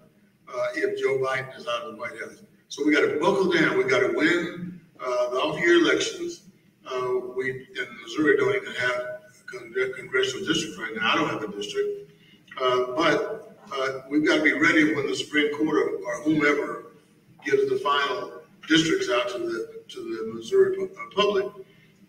[0.53, 2.42] uh, if Joe Biden is out of the White House.
[2.66, 3.79] So we got to buckle down.
[3.79, 6.42] We got to win uh, the off-year elections.
[6.85, 9.01] Uh, we in Missouri don't even have
[9.55, 11.12] a congressional district right now.
[11.12, 12.11] I don't have a district,
[12.61, 16.87] uh, but uh, we've got to be ready when the Supreme Court or, or, whomever
[17.44, 21.46] gives the final districts out to the, to the Missouri uh, public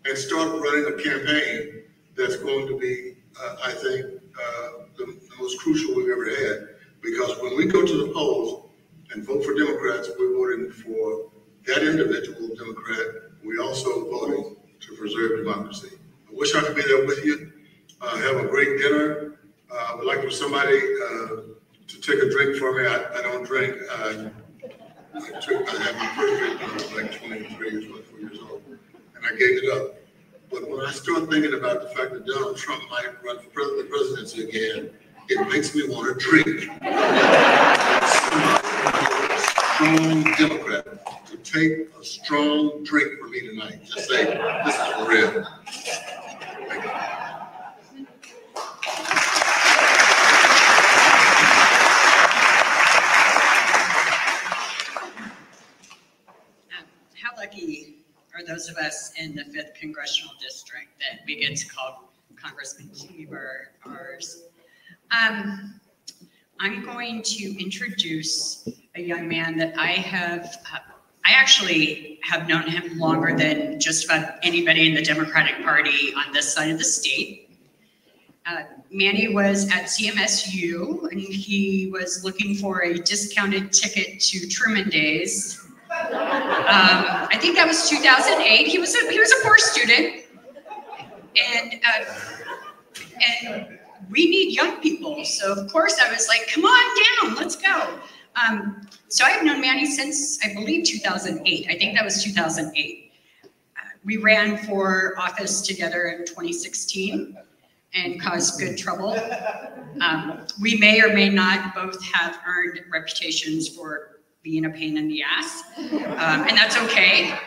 [0.08, 1.82] and start running a campaign
[2.16, 6.68] that's going to be, uh, I think, uh, the, the most crucial we've ever had.
[7.02, 8.70] Because when we go to the polls
[9.12, 11.30] and vote for Democrats, we're voting for
[11.66, 13.06] that individual Democrat.
[13.44, 15.98] We also voting to preserve democracy.
[16.28, 17.52] I wish I could be there with you.
[18.00, 19.38] Uh, have a great dinner.
[19.70, 21.28] Uh, I would like for somebody, uh,
[21.86, 22.86] to take a drink for me.
[22.86, 23.76] I, I don't drink.
[23.90, 24.28] Uh,
[25.14, 28.38] I took, I had my first drink when I was like twenty-three or twenty-four years
[28.48, 29.97] old, and I gave it up.
[30.50, 33.86] But when I start thinking about the fact that Donald Trump might run for the
[33.90, 34.90] presidency again,
[35.28, 36.62] it makes me want to drink.
[39.74, 43.84] Strong Democrat to take a strong drink for me tonight.
[43.84, 44.24] Just say,
[44.64, 45.46] this is for real.
[46.68, 46.90] Thank you.
[56.76, 56.84] Um,
[57.22, 57.98] How lucky
[58.34, 62.90] are those of us in the fifth congressional district that we get to call Congressman
[62.96, 64.44] Cleaver ours?
[65.10, 65.78] Um,
[66.58, 70.78] I'm going to introduce a young man that I have, uh,
[71.24, 76.32] I actually have known him longer than just about anybody in the Democratic Party on
[76.32, 77.50] this side of the state.
[78.46, 84.88] Uh, Manny was at CMSU and he was looking for a discounted ticket to Truman
[84.88, 85.67] Days.
[86.06, 88.66] Um, I think that was 2008.
[88.66, 90.24] He was a, he was a poor student,
[91.36, 92.14] and uh,
[93.44, 93.78] and
[94.10, 95.24] we need young people.
[95.24, 97.98] So of course I was like, come on down, let's go.
[98.36, 101.66] Um, so I've known Manny since I believe 2008.
[101.68, 103.12] I think that was 2008.
[103.44, 103.48] Uh,
[104.04, 107.36] we ran for office together in 2016
[107.94, 109.16] and caused good trouble.
[110.00, 115.08] Um, we may or may not both have earned reputations for being a pain in
[115.08, 115.62] the ass.
[115.78, 117.38] Um, and that's okay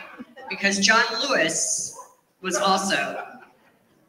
[0.48, 1.98] because John Lewis
[2.42, 2.96] was also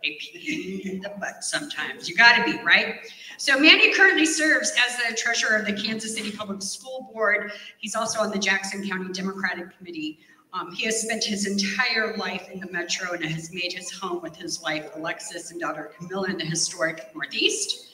[0.06, 2.10] a pain in the butt sometimes.
[2.10, 2.96] You got to be, right?
[3.38, 7.52] So Manny currently serves as the treasurer of the Kansas City Public School Board.
[7.80, 10.20] He's also on the Jackson County Democratic Committee.
[10.54, 14.22] Um, he has spent his entire life in the metro and has made his home
[14.22, 17.93] with his wife Alexis and daughter Camilla in the historic Northeast.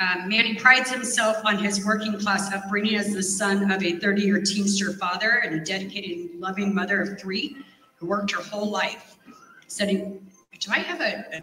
[0.00, 4.22] Um, Manny prides himself on his working class upbringing as the son of a 30
[4.22, 7.56] year Teamster father and a dedicated and loving mother of three
[7.96, 9.16] who worked her whole life
[9.68, 10.26] setting.
[10.58, 11.42] Do I have a, a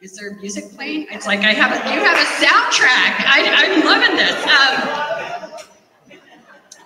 [0.00, 1.08] is there music playing?
[1.10, 3.22] It's like I have a, you have a soundtrack.
[3.26, 4.32] I, I'm loving this.
[4.48, 6.18] Um,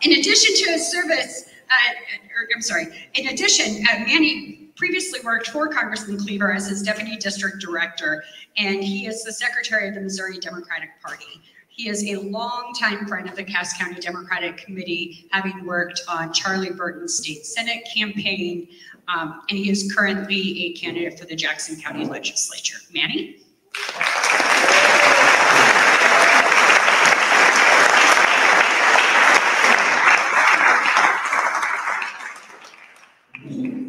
[0.03, 1.95] in addition to his service, uh,
[2.35, 7.17] or, I'm sorry, in addition, uh, Manny previously worked for Congressman Cleaver as his deputy
[7.17, 8.25] district director,
[8.57, 11.41] and he is the secretary of the Missouri Democratic Party.
[11.69, 16.71] He is a longtime friend of the Cass County Democratic Committee, having worked on Charlie
[16.71, 18.69] Burton's state senate campaign,
[19.09, 22.79] um, and he is currently a candidate for the Jackson County Legislature.
[22.93, 23.41] Manny?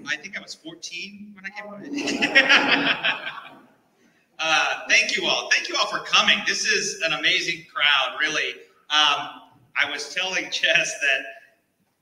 [0.07, 1.65] I think I was 14 when I came.
[4.39, 5.49] uh, thank you all.
[5.49, 6.37] Thank you all for coming.
[6.45, 8.55] This is an amazing crowd, really.
[8.89, 9.41] Um,
[9.81, 11.21] I was telling Jess that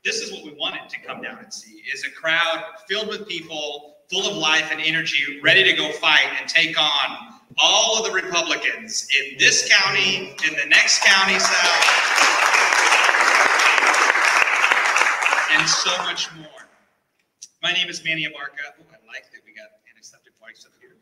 [0.04, 3.28] this is what we wanted to come down and see: is a crowd filled with
[3.28, 7.18] people, full of life and energy, ready to go fight and take on
[7.60, 12.10] all of the Republicans in this county, in the next county south,
[15.52, 16.48] and so much more.
[17.64, 18.76] My name is Manny Abarca.
[18.78, 20.98] Oh, I like that we got antiseptic wipes up here.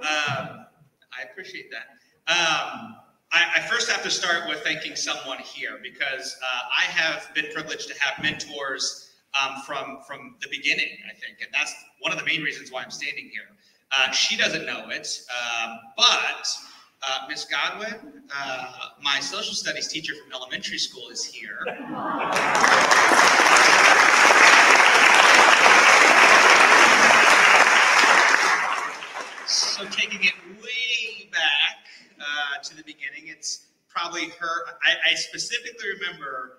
[0.00, 0.64] Um,
[1.12, 1.90] I appreciate that.
[2.26, 2.96] Um,
[3.30, 7.52] I, I first have to start with thanking someone here because uh, I have been
[7.52, 10.88] privileged to have mentors um, from from the beginning.
[11.06, 13.42] I think, and that's one of the main reasons why I'm standing here.
[13.92, 16.48] Uh, she doesn't know it, um, but
[17.02, 21.58] uh, Miss Godwin, uh, my social studies teacher from elementary school, is here.
[29.80, 31.86] So taking it way back
[32.20, 34.66] uh, to the beginning, it's probably her.
[34.84, 36.58] I, I specifically remember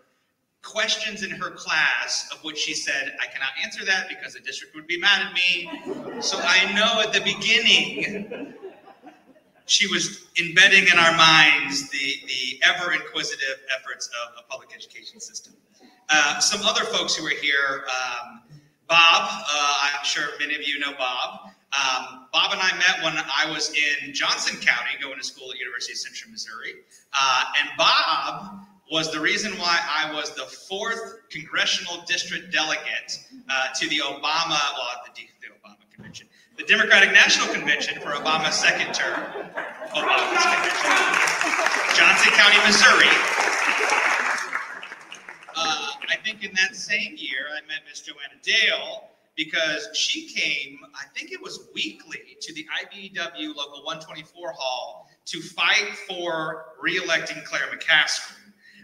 [0.63, 4.73] questions in her class of which she said, "I cannot answer that because the district
[4.73, 8.55] would be mad at me." So I know at the beginning
[9.67, 15.19] she was embedding in our minds the the ever inquisitive efforts of a public education
[15.19, 15.53] system.
[16.09, 17.85] Uh, some other folks who are here.
[17.85, 18.41] Um,
[18.87, 21.50] Bob, uh, I'm sure many of you know Bob.
[21.71, 25.57] Um, Bob and I met when I was in Johnson County going to school at
[25.57, 26.73] University of Central Missouri.
[27.13, 33.19] Uh, and Bob was the reason why I was the fourth congressional district delegate
[33.49, 38.55] uh, to the Obama, well, the, the Obama convention, the Democratic National Convention for Obama's
[38.55, 39.15] second term.
[39.95, 41.31] Obama's convention.
[41.95, 43.07] Johnson County, Missouri.
[45.55, 49.10] Uh, I think in that same year, I met Miss Joanna Dale
[49.43, 55.41] because she came, I think it was weekly, to the IBEW Local 124 Hall to
[55.41, 58.35] fight for reelecting Claire McCaskill.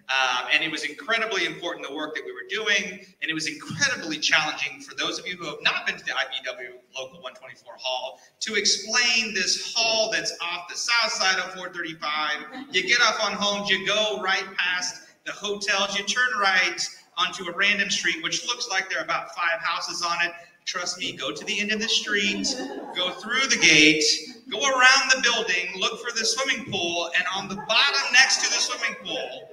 [0.09, 3.47] Um, and it was incredibly important the work that we were doing, and it was
[3.47, 7.73] incredibly challenging for those of you who have not been to the IBEW Local 124
[7.77, 12.73] Hall to explain this hall that's off the south side of 435.
[12.73, 16.79] You get off on Holmes, you go right past the hotels, you turn right
[17.17, 20.31] onto a random street, which looks like there are about five houses on it.
[20.67, 22.45] Trust me, go to the end of the street,
[22.93, 24.03] go through the gate,
[24.51, 28.49] go around the building, look for the swimming pool, and on the bottom next to
[28.49, 29.47] the swimming pool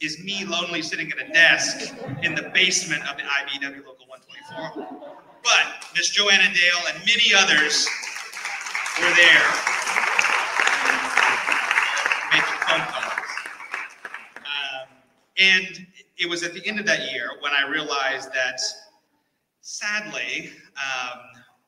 [0.00, 1.92] is me lonely sitting at a desk
[2.22, 5.10] in the basement of the IBEW Local 124.
[5.42, 7.88] But Miss Joanna Dale and many others
[9.00, 9.50] were there
[12.30, 13.30] making phone calls.
[14.38, 14.86] Um,
[15.36, 15.84] and
[16.16, 18.60] it was at the end of that year when I realized that
[19.64, 21.20] sadly, um,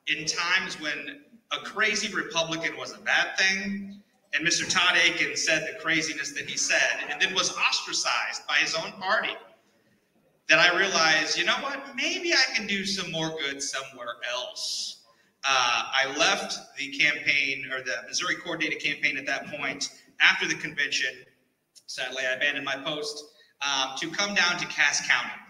[0.07, 4.01] in times when a crazy Republican was a bad thing,
[4.35, 4.69] and Mr.
[4.69, 8.93] Todd Akin said the craziness that he said, and then was ostracized by his own
[8.93, 9.33] party,
[10.49, 15.05] that I realized, you know what, maybe I can do some more good somewhere else.
[15.49, 19.89] Uh, I left the campaign or the Missouri coordinated campaign at that point
[20.21, 21.15] after the convention.
[21.87, 23.25] Sadly, I abandoned my post
[23.63, 25.46] um, to come down to Cass County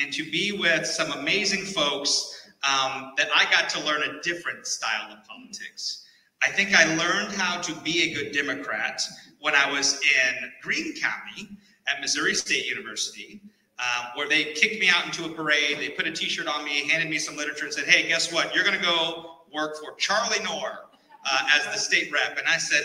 [0.00, 4.66] and to be with some amazing folks um, that I got to learn a different
[4.66, 6.04] style of politics.
[6.42, 9.02] I think I learned how to be a good Democrat
[9.40, 11.56] when I was in Greene County
[11.88, 13.40] at Missouri State University,
[13.78, 15.78] um, where they kicked me out into a parade.
[15.78, 18.54] They put a T-shirt on me, handed me some literature, and said, "Hey, guess what?
[18.54, 20.86] You're going to go work for Charlie Norr
[21.30, 22.84] uh, as the state rep." And I said,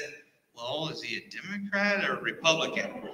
[0.55, 3.09] "Well, is he a Democrat or a Republican?"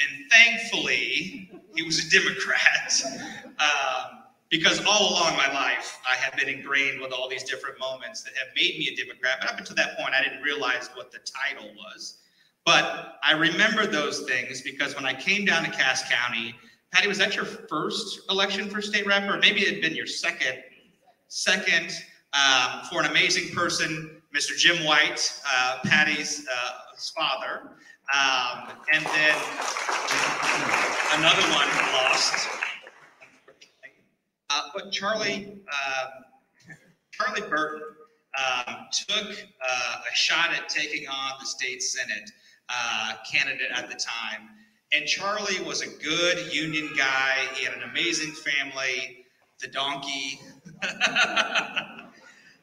[0.00, 3.02] And thankfully, he was a Democrat.
[3.58, 4.18] Um,
[4.50, 8.34] because all along my life, I have been ingrained with all these different moments that
[8.36, 9.38] have made me a Democrat.
[9.40, 12.18] But up until that point, I didn't realize what the title was.
[12.64, 16.54] But I remember those things because when I came down to Cass County,
[16.92, 20.06] Patty, was that your first election for state rep, or maybe it had been your
[20.06, 20.62] second?
[21.28, 21.92] Second,
[22.32, 24.56] um, for an amazing person, Mr.
[24.56, 26.70] Jim White, uh, Patty's uh,
[27.14, 27.72] father,
[28.14, 29.36] um, and then
[31.18, 32.48] another one lost.
[34.50, 36.08] Uh, but Charlie, um,
[37.12, 37.82] Charlie Burton
[38.38, 42.30] um, took uh, a shot at taking on the state senate
[42.68, 44.48] uh, candidate at the time.
[44.92, 47.46] And Charlie was a good union guy.
[47.54, 49.26] He had an amazing family,
[49.60, 50.40] the donkey,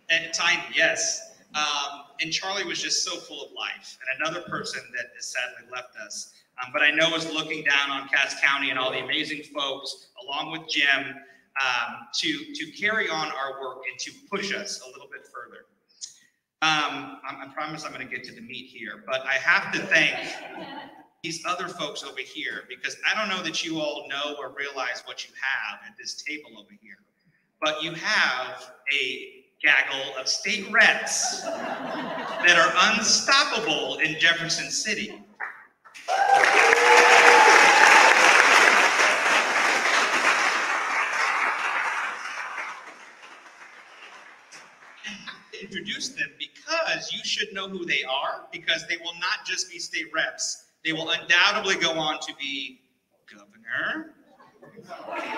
[0.09, 1.33] and Tiny, yes.
[1.53, 3.97] Um, and Charlie was just so full of life.
[4.01, 7.91] And another person that has sadly left us, um, but I know is looking down
[7.91, 11.15] on Cass County and all the amazing folks, along with Jim,
[11.61, 15.65] um, to, to carry on our work and to push us a little bit further.
[16.61, 19.71] Um, I, I promise I'm going to get to the meat here, but I have
[19.73, 20.15] to thank
[21.23, 25.03] these other folks over here because I don't know that you all know or realize
[25.05, 26.97] what you have at this table over here,
[27.61, 35.21] but you have a gaggle of state reps that are unstoppable in Jefferson City.
[45.61, 49.79] introduce them because you should know who they are because they will not just be
[49.79, 50.65] state reps.
[50.83, 52.81] They will undoubtedly go on to be
[53.27, 54.13] governor.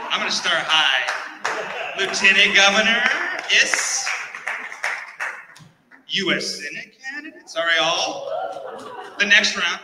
[0.10, 1.98] I'm going to start high.
[1.98, 3.02] Lieutenant governor,
[3.50, 4.17] yes.
[6.18, 6.46] U.S.
[6.46, 8.32] Senate candidate, sorry all.
[9.20, 9.80] The next round,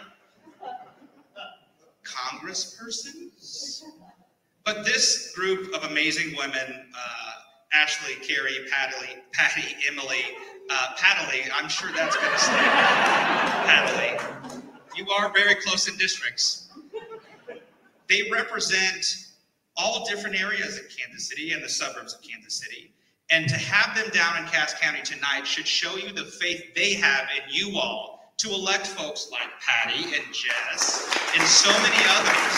[2.03, 3.83] congresspersons.
[4.65, 7.31] But this group of amazing women, uh,
[7.73, 10.23] Ashley, Carrie, Patty, Patty, Emily,
[10.69, 12.53] uh, Paddley, I'm sure that's going to stay.
[13.67, 14.61] Paddley.
[14.95, 16.69] You are very close in districts.
[18.09, 19.27] They represent
[19.75, 22.92] all different areas of Kansas City and the suburbs of Kansas City.
[23.33, 26.93] And to have them down in Cass County tonight should show you the faith they
[26.93, 32.53] have in you all to elect folks like Patty and Jess and so many others.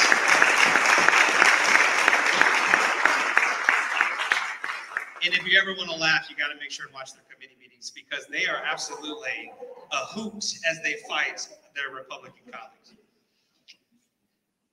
[5.23, 7.23] And if you ever want to laugh, you got to make sure and watch their
[7.33, 9.53] committee meetings because they are absolutely
[9.93, 13.04] a hoot as they fight their Republican colleagues.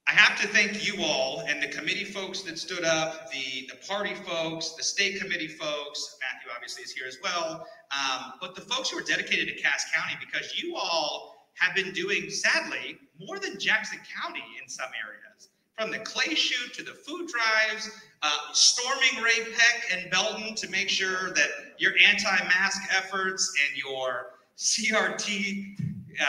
[0.09, 3.87] I have to thank you all and the committee folks that stood up, the, the
[3.87, 6.17] party folks, the state committee folks.
[6.21, 7.67] Matthew obviously is here as well.
[7.93, 11.93] Um, but the folks who are dedicated to Cass County because you all have been
[11.93, 15.51] doing, sadly, more than Jackson County in some areas.
[15.79, 17.91] From the clay shoot to the food drives,
[18.23, 21.49] uh, storming Ray-Pec and Belton to make sure that
[21.79, 25.77] your anti-mask efforts and your CRT.
[26.21, 26.27] Uh,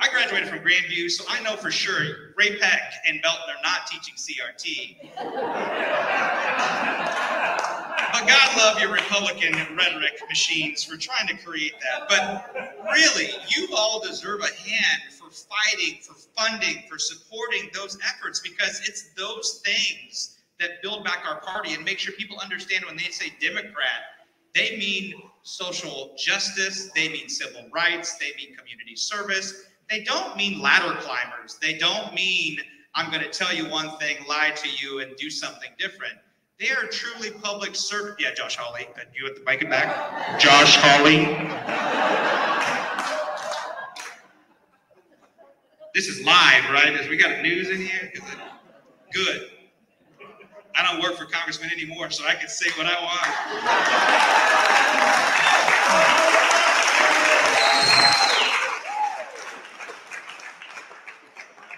[0.00, 4.14] I graduated from Grandview, so I know for sure Ray-Pec and Belton are not teaching
[4.14, 4.96] CRT.
[8.12, 12.08] but God love your Republican rhetoric machines for trying to create that.
[12.08, 12.54] But
[12.92, 18.80] really, you all deserve a hand for fighting, for funding, for supporting those efforts because
[18.86, 23.10] it's those things that build back our party and make sure people understand when they
[23.10, 24.04] say Democrat,
[24.54, 29.64] they mean social justice, they mean civil rights, they mean community service.
[29.90, 31.58] They don't mean ladder climbers.
[31.60, 32.58] They don't mean
[32.94, 36.14] I'm going to tell you one thing, lie to you, and do something different.
[36.58, 38.16] They are truly public servant.
[38.18, 40.40] Yeah, Josh Hawley, uh, you at the mic and back.
[40.40, 41.24] Josh Hawley.
[45.94, 46.92] This is live, right?
[46.94, 48.12] Is we got news in here?
[49.12, 49.50] Good?
[50.74, 53.24] I don't work for congressman anymore, so I can say what I want.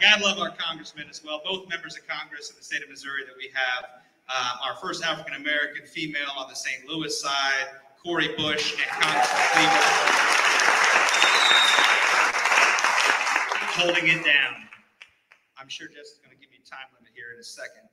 [0.01, 3.23] God love our congressmen as well, both members of Congress in the state of Missouri
[3.27, 3.85] that we have.
[4.31, 6.89] Um, our first African American female on the St.
[6.89, 7.67] Louis side,
[8.03, 10.31] Cori Bush and Congressman
[13.77, 14.55] holding it down.
[15.59, 17.85] I'm sure Jess is going to give me a time limit here in a second.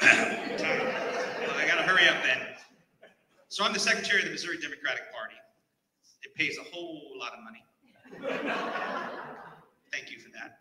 [0.00, 2.38] well, I got to hurry up then.
[3.48, 5.34] So I'm the secretary of the Missouri Democratic Party.
[6.22, 7.64] It pays a whole lot of money.
[9.92, 10.59] Thank you for that.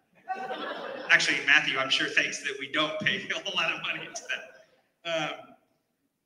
[1.09, 4.21] Actually, Matthew, I'm sure thinks that we don't pay a whole lot of money to
[4.29, 4.51] that.
[5.11, 5.55] Um,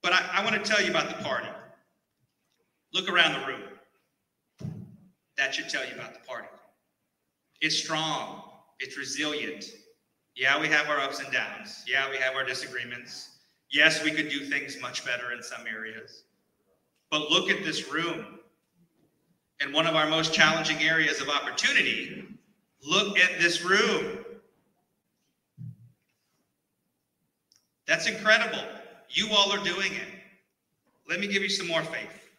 [0.02, 1.48] but I, I want to tell you about the party.
[2.94, 3.62] Look around the room.
[5.38, 6.48] That should tell you about the party.
[7.62, 8.44] It's strong.
[8.80, 9.66] It's resilient.
[10.36, 11.84] Yeah, we have our ups and downs.
[11.88, 13.30] Yeah, we have our disagreements.
[13.72, 16.26] Yes, we could do things much better in some areas.
[17.10, 18.40] But look at this room.
[19.62, 22.28] In one of our most challenging areas of opportunity,
[22.86, 24.20] look at this room.
[27.86, 28.64] That's incredible.
[29.10, 30.08] You all are doing it.
[31.10, 32.30] Let me give you some more faith.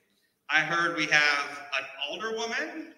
[0.51, 2.95] I heard we have an older woman.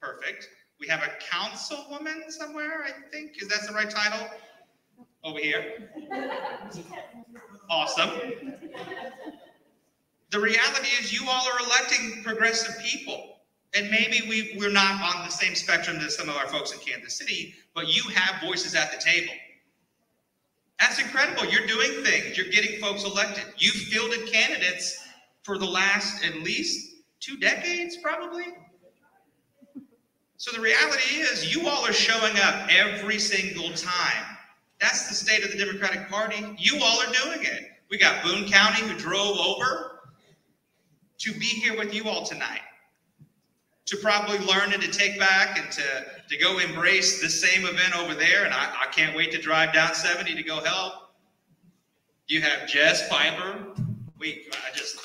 [0.00, 0.48] Perfect.
[0.78, 3.42] We have a councilwoman somewhere, I think.
[3.42, 4.26] Is that the right title?
[5.22, 5.90] Over here.
[7.68, 8.10] Awesome.
[10.30, 13.39] The reality is, you all are electing progressive people.
[13.74, 16.80] And maybe we, we're not on the same spectrum as some of our folks in
[16.80, 19.32] Kansas City, but you have voices at the table.
[20.80, 21.44] That's incredible.
[21.46, 23.44] You're doing things, you're getting folks elected.
[23.58, 25.04] You've fielded candidates
[25.42, 28.46] for the last at least two decades, probably.
[30.36, 34.24] So the reality is, you all are showing up every single time.
[34.80, 36.42] That's the state of the Democratic Party.
[36.58, 37.64] You all are doing it.
[37.90, 40.00] We got Boone County who drove over
[41.18, 42.60] to be here with you all tonight,
[43.90, 45.82] to probably learn and to take back and to,
[46.28, 48.44] to go embrace this same event over there.
[48.44, 51.10] And I, I can't wait to drive down 70 to go help.
[52.28, 53.74] You have Jess Piper.
[54.20, 54.96] Wait, I just.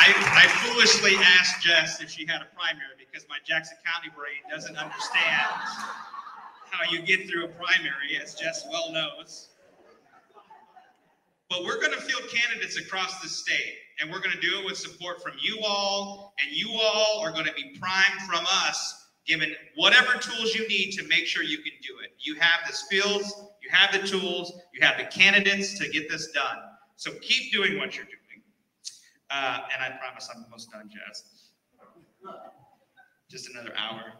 [0.00, 4.40] I, I foolishly asked Jess if she had a primary because my Jackson County brain
[4.50, 5.52] doesn't understand
[6.70, 9.47] how you get through a primary, as Jess well knows.
[11.50, 14.64] But we're going to field candidates across the state, and we're going to do it
[14.66, 19.08] with support from you all, and you all are going to be primed from us,
[19.26, 22.10] given whatever tools you need to make sure you can do it.
[22.18, 26.32] You have the skills, you have the tools, you have the candidates to get this
[26.32, 26.58] done.
[26.96, 28.18] So keep doing what you're doing.
[29.30, 31.50] Uh, and I promise I'm almost done, Jess.
[33.30, 34.12] Just another hour.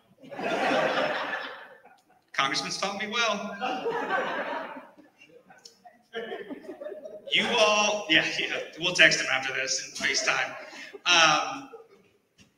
[2.32, 3.56] Congressman's taught me well.
[7.32, 10.54] You all, yeah, yeah, we'll text him after this and FaceTime.
[11.06, 11.70] Um,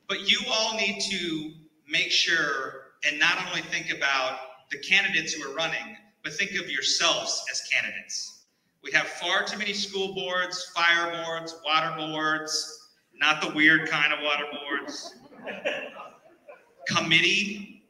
[0.08, 1.52] but you all need to
[1.88, 4.38] make sure and not only think about
[4.70, 8.44] the candidates who are running, but think of yourselves as candidates.
[8.82, 14.12] We have far too many school boards, fire boards, water boards, not the weird kind
[14.12, 15.14] of water boards,
[16.86, 17.84] committee,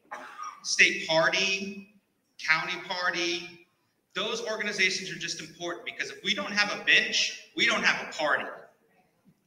[0.62, 1.94] state party,
[2.38, 3.59] county party.
[4.14, 8.08] Those organizations are just important because if we don't have a bench, we don't have
[8.08, 8.44] a party.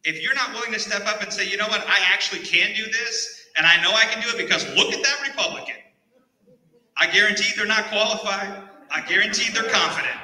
[0.05, 2.76] If you're not willing to step up and say, you know what, I actually can
[2.76, 5.76] do this, and I know I can do it because look at that Republican.
[6.97, 8.64] I guarantee they're not qualified.
[8.91, 10.16] I guarantee they're confident.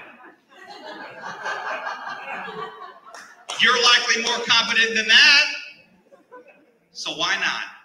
[3.61, 5.43] You're likely more competent than that.
[6.91, 7.78] So why not?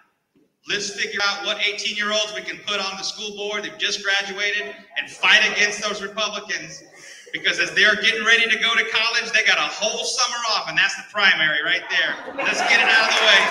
[0.67, 3.63] Let's figure out what 18 year olds we can put on the school board.
[3.63, 6.83] They've just graduated and fight against those Republicans
[7.31, 10.67] because as they're getting ready to go to college, they got a whole summer off,
[10.67, 12.15] and that's the primary right there.
[12.35, 13.41] Let's get it out of the way.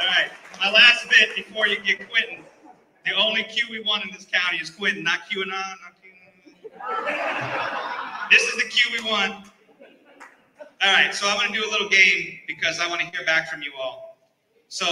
[0.00, 2.44] All right, my last bit before you get quitting.
[3.04, 6.30] The only Q we want in this county is quitting, not QAnon, not QAnon.
[8.30, 9.49] This is the Q we want.
[10.82, 13.24] All right, so I'm going to do a little game because I want to hear
[13.26, 14.18] back from you all.
[14.68, 14.86] So,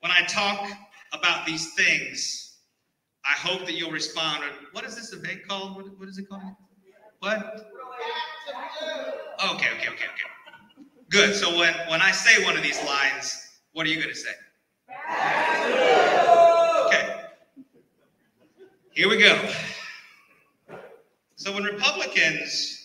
[0.00, 0.66] when I talk
[1.12, 2.56] about these things,
[3.24, 4.42] I hope that you'll respond.
[4.72, 5.76] What is this event called?
[5.76, 6.42] What, what is it called?
[7.20, 7.38] What?
[9.44, 10.28] Okay, okay, okay, okay.
[11.10, 11.34] Good.
[11.34, 14.30] So when when I say one of these lines, what are you going to say?
[16.86, 17.24] Okay.
[18.92, 19.48] Here we go.
[21.36, 22.77] So when Republicans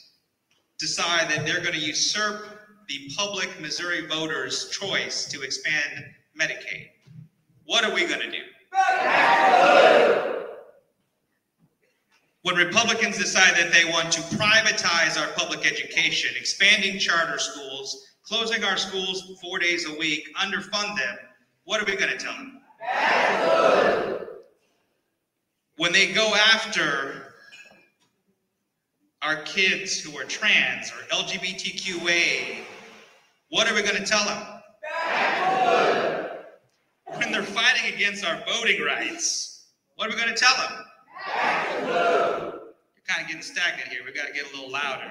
[0.79, 6.05] decide that they're going to usurp the public Missouri voters' choice to expand
[6.39, 6.89] Medicaid,
[7.65, 8.43] what are we going to do?
[12.41, 18.65] When Republicans decide that they want to privatize our public education, expanding charter schools, closing
[18.65, 21.17] our schools four days a week, underfund them,
[21.63, 22.59] what are we going to tell them?
[25.77, 27.22] When they go after
[29.23, 32.57] our kids who are trans or LGBTQA,
[33.49, 34.45] what are we going to tell them?
[37.17, 40.85] When they're fighting against our voting rights, what are we going to tell them?
[41.85, 44.01] You're kind of getting stagnant here.
[44.03, 45.09] We've got to get a little louder.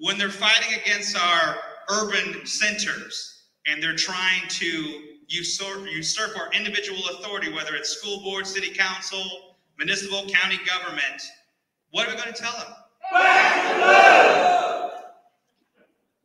[0.00, 1.56] when they're fighting against our
[1.90, 8.46] urban centers and they're trying to usurp, usurp our individual authority, whether it's school board,
[8.46, 11.22] city council, municipal, county government,
[11.90, 12.72] what are we going to tell them?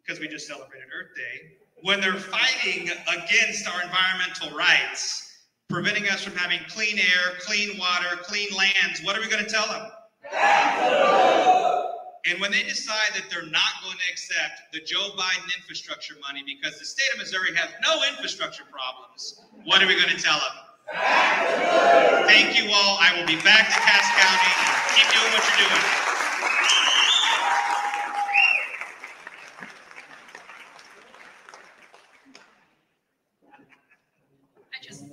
[0.02, 1.58] Because we just celebrated Earth Day.
[1.82, 5.38] When they're fighting against our environmental rights,
[5.70, 9.50] preventing us from having clean air, clean water, clean lands, what are we going to
[9.50, 9.90] tell them?
[12.26, 16.44] And when they decide that they're not going to accept the Joe Biden infrastructure money
[16.46, 20.38] because the state of Missouri has no infrastructure problems, what are we going to tell
[20.38, 20.69] them?
[20.92, 22.98] Thank you all.
[23.00, 24.54] I will be back to Cass County.
[24.96, 25.86] Keep doing what you're doing.
[34.74, 35.04] I just,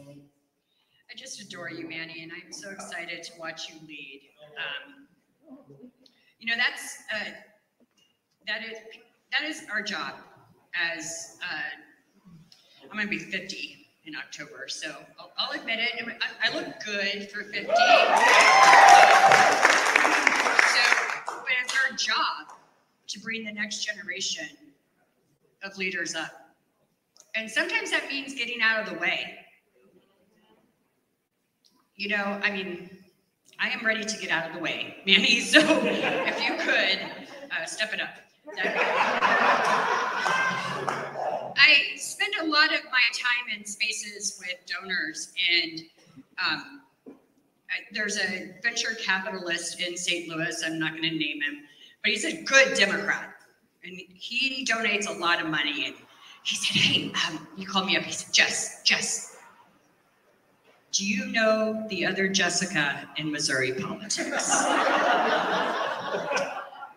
[1.11, 4.23] I just adore you, Manny, and I'm so excited to watch you lead.
[4.57, 5.09] Um,
[6.39, 7.31] you know, that's uh,
[8.47, 8.79] that is
[9.33, 10.15] that is our job.
[10.75, 14.89] As uh, I'm going to be 50 in October, so
[15.19, 16.07] I'll, I'll admit it.
[16.07, 17.67] I, I look good for 50.
[17.67, 17.75] So,
[21.27, 22.57] but it's our job
[23.09, 24.49] to bring the next generation
[25.63, 26.55] of leaders up.
[27.35, 29.39] And sometimes that means getting out of the way.
[31.97, 32.91] You know, I mean,
[33.59, 35.41] I am ready to get out of the way, Manny.
[35.47, 37.01] So if you could
[37.51, 39.76] uh, step it up.
[41.59, 45.81] I spend a lot of my time in spaces with donors, and
[46.39, 50.29] um, I, there's a venture capitalist in St.
[50.29, 50.63] Louis.
[50.65, 51.65] I'm not going to name him,
[52.03, 53.35] but he's a good Democrat,
[53.85, 55.87] and he donates a lot of money.
[55.87, 55.95] And
[56.43, 58.05] he said, "Hey, um, he called me up.
[58.05, 59.37] He said, Jess, Jess,
[60.93, 64.51] do you know the other Jessica in Missouri politics?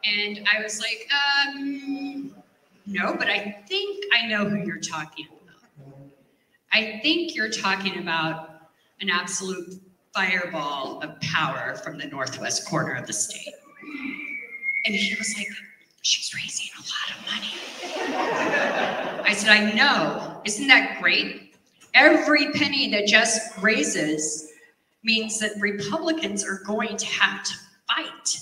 [0.05, 1.98] and I was like, um,
[2.89, 5.93] no, but I think I know who you're talking about.
[6.71, 8.69] I think you're talking about
[8.99, 9.75] an absolute
[10.13, 13.53] fireball of power from the northwest corner of the state.
[14.85, 15.47] And he was like,
[16.01, 17.53] she's raising a lot of money.
[19.23, 20.41] I said, I know.
[20.45, 21.55] Isn't that great?
[21.93, 24.51] Every penny that Jess raises
[25.03, 27.53] means that Republicans are going to have to
[27.87, 28.39] fight.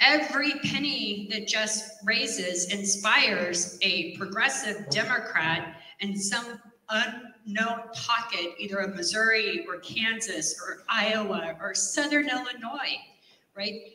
[0.00, 8.94] Every penny that Jess raises inspires a progressive Democrat in some unknown pocket, either of
[8.94, 12.98] Missouri or Kansas or Iowa or Southern Illinois,
[13.56, 13.92] right?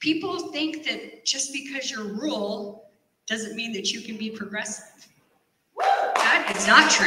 [0.00, 2.90] People think that just because you're rural
[3.26, 5.06] doesn't mean that you can be progressive.
[5.78, 7.06] That is not true.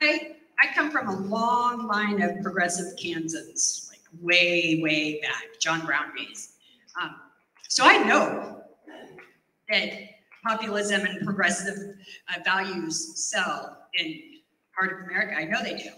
[0.00, 5.84] I, I come from a long line of progressive Kansans, like way, way back, John
[5.84, 6.54] Brown days.
[7.00, 7.16] Um,
[7.68, 8.62] so I know
[9.70, 9.92] that
[10.46, 11.96] populism and progressive
[12.28, 14.20] uh, values sell in
[14.78, 15.34] part of America.
[15.36, 15.90] I know they do.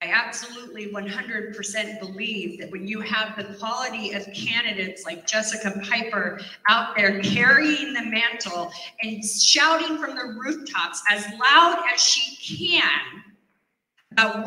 [0.00, 6.40] I absolutely 100% believe that when you have the quality of candidates like Jessica Piper
[6.68, 8.70] out there carrying the mantle
[9.02, 13.24] and shouting from the rooftops as loud as she can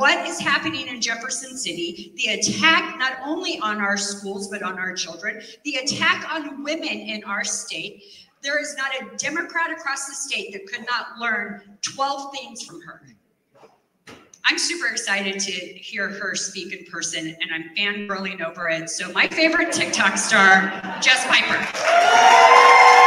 [0.02, 4.78] what is happening in Jefferson City, the attack not only on our schools, but on
[4.78, 8.04] our children, the attack on women in our state,
[8.42, 12.82] there is not a Democrat across the state that could not learn 12 things from
[12.82, 13.04] her.
[14.46, 18.90] I'm super excited to hear her speak in person, and I'm fangirling over it.
[18.90, 23.01] So, my favorite TikTok star, Jess Piper.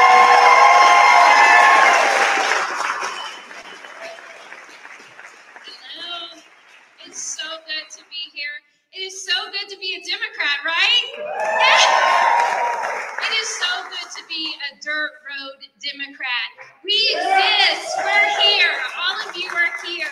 [17.14, 17.94] Exist.
[18.02, 18.74] We're here.
[18.98, 20.10] All of you are here.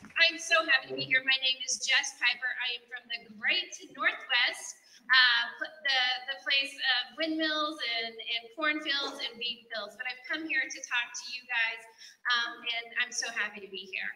[0.00, 1.20] I'm so happy to be here.
[1.28, 2.48] My name is Jess Piper.
[2.64, 4.66] I am from the great Northwest,
[5.04, 6.00] uh, the,
[6.32, 9.94] the place of windmills and, and cornfields and bean fields.
[10.00, 11.82] But I've come here to talk to you guys,
[12.32, 14.08] um, and I'm so happy to be here.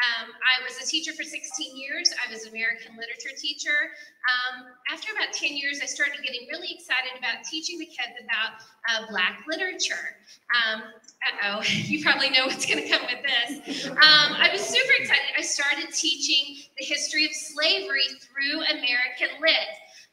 [0.00, 2.10] Um, I was a teacher for 16 years.
[2.16, 3.92] I was an American literature teacher.
[4.26, 8.64] Um, after about 10 years, I started getting really excited about teaching the kids about
[8.88, 10.16] uh, Black literature.
[10.50, 10.82] Um,
[11.22, 13.86] uh-oh, you probably know what's going to come with this.
[13.86, 15.38] Um, I was super excited.
[15.38, 19.70] I started teaching the history of slavery through American Lit.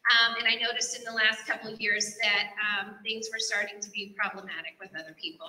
[0.09, 3.79] Um, and I noticed in the last couple of years that um, things were starting
[3.79, 5.45] to be problematic with other people.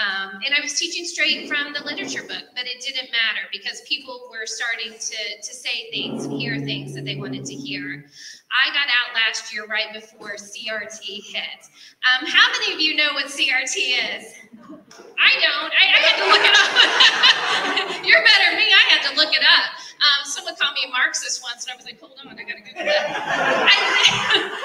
[0.00, 3.82] Um, and I was teaching straight from the literature book, but it didn't matter because
[3.82, 8.06] people were starting to, to say things and hear things that they wanted to hear.
[8.50, 11.60] I got out last year right before CRT hit.
[12.02, 13.76] Um, how many of you know what CRT
[14.18, 14.34] is?
[15.22, 15.72] I don't.
[15.72, 18.04] I, I had to look it up.
[18.06, 18.66] You're better than me.
[18.66, 19.81] I had to look it up.
[20.02, 22.58] Um, someone called me a Marxist once, and I was like, hold on, I gotta
[22.58, 22.90] Google it.
[22.90, 23.76] I,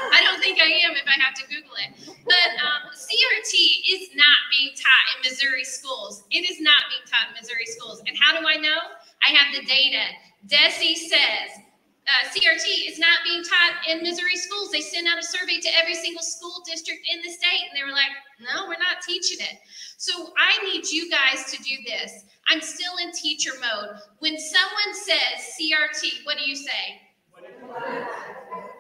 [0.18, 1.94] I don't think I am if I have to Google it.
[2.26, 3.54] But um, CRT
[3.86, 6.26] is not being taught in Missouri schools.
[6.34, 8.02] It is not being taught in Missouri schools.
[8.10, 8.82] And how do I know?
[9.22, 10.10] I have the data.
[10.50, 11.62] DESE says
[12.08, 14.72] uh, CRT is not being taught in Missouri schools.
[14.72, 17.84] They sent out a survey to every single school district in the state, and they
[17.84, 19.60] were like, no, we're not teaching it.
[19.98, 22.24] So I need you guys to do this.
[22.50, 23.98] I'm still in teacher mode.
[24.20, 27.02] When someone says CRT, what do you say?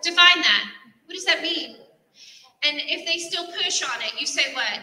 [0.04, 0.70] Define that.
[1.06, 1.78] What does that mean?
[2.64, 4.80] And if they still push on it, you say what?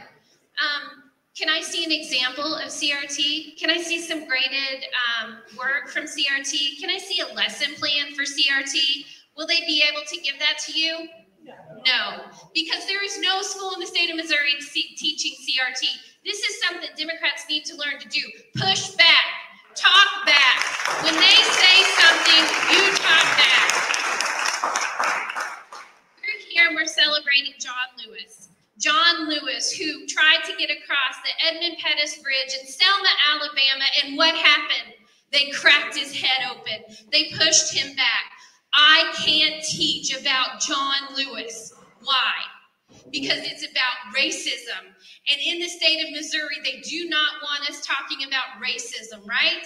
[0.58, 1.04] Um,
[1.38, 3.58] can I see an example of CRT?
[3.58, 4.86] Can I see some graded
[5.22, 6.80] um, work from CRT?
[6.80, 9.06] Can I see a lesson plan for CRT?
[9.36, 11.08] Will they be able to give that to you?
[11.44, 12.24] No,
[12.54, 14.54] because there is no school in the state of Missouri
[14.96, 15.86] teaching CRT.
[16.24, 18.22] This is something Democrats need to learn to do.
[18.56, 19.24] Push back,
[19.76, 20.56] talk back.
[21.04, 23.70] When they say something, you talk back.
[26.22, 28.48] We're here and we're celebrating John Lewis.
[28.78, 34.16] John Lewis, who tried to get across the Edmund Pettus Bridge in Selma, Alabama, and
[34.16, 34.94] what happened?
[35.30, 36.84] They cracked his head open.
[37.12, 38.32] They pushed him back.
[38.72, 41.74] I can't teach about John Lewis.
[42.02, 42.32] Why?
[43.10, 44.82] Because it's about racism.
[45.30, 49.64] And in the state of Missouri, they do not want us talking about racism, right?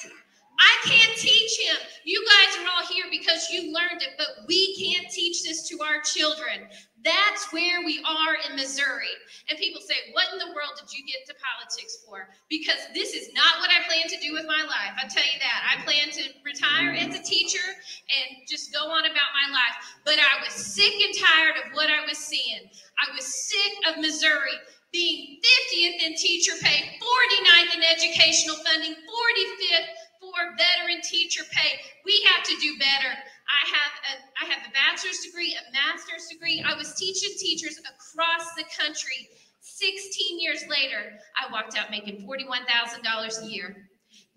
[0.58, 1.76] I can't teach him.
[2.04, 5.78] You guys are all here because you learned it, but we can't teach this to
[5.82, 6.66] our children.
[7.04, 9.14] That's where we are in Missouri.
[9.48, 12.26] And people say, What in the world did you get to politics for?
[12.50, 14.98] Because this is not what I plan to do with my life.
[14.98, 15.60] I tell you that.
[15.62, 19.76] I plan to retire as a teacher and just go on about my life.
[20.04, 22.66] But I was sick and tired of what I was seeing.
[22.98, 24.58] I was sick of Missouri
[24.90, 30.07] being 50th in teacher pay, 49th in educational funding, 45th
[30.56, 31.80] veteran teacher pay.
[32.04, 33.12] We have to do better.
[33.12, 36.62] I have a I have a bachelor's degree, a master's degree.
[36.64, 39.28] I was teaching teachers across the country.
[39.60, 43.88] 16 years later, I walked out making $41,000 a year.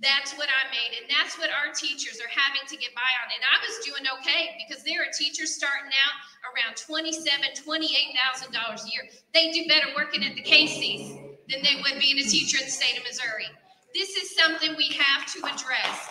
[0.02, 3.30] That's what I made, and that's what our teachers are having to get by on.
[3.30, 6.16] And I was doing okay because there are teachers starting out
[6.50, 9.06] around $27,000, $28,000 a year.
[9.34, 11.14] They do better working at the Casey's
[11.50, 13.46] than they would being a teacher in the state of Missouri.
[13.94, 16.10] This is something we have to address.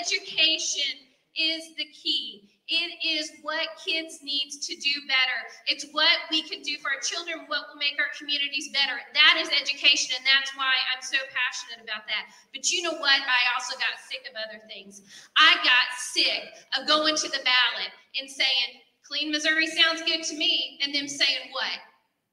[0.00, 1.02] Education
[1.34, 2.48] is the key.
[2.68, 5.40] It is what kids need to do better.
[5.66, 9.02] It's what we can do for our children, what will make our communities better.
[9.10, 12.30] That is education, and that's why I'm so passionate about that.
[12.54, 13.18] But you know what?
[13.18, 15.02] I also got sick of other things.
[15.34, 20.36] I got sick of going to the ballot and saying, Clean Missouri sounds good to
[20.36, 21.80] me, and them saying what?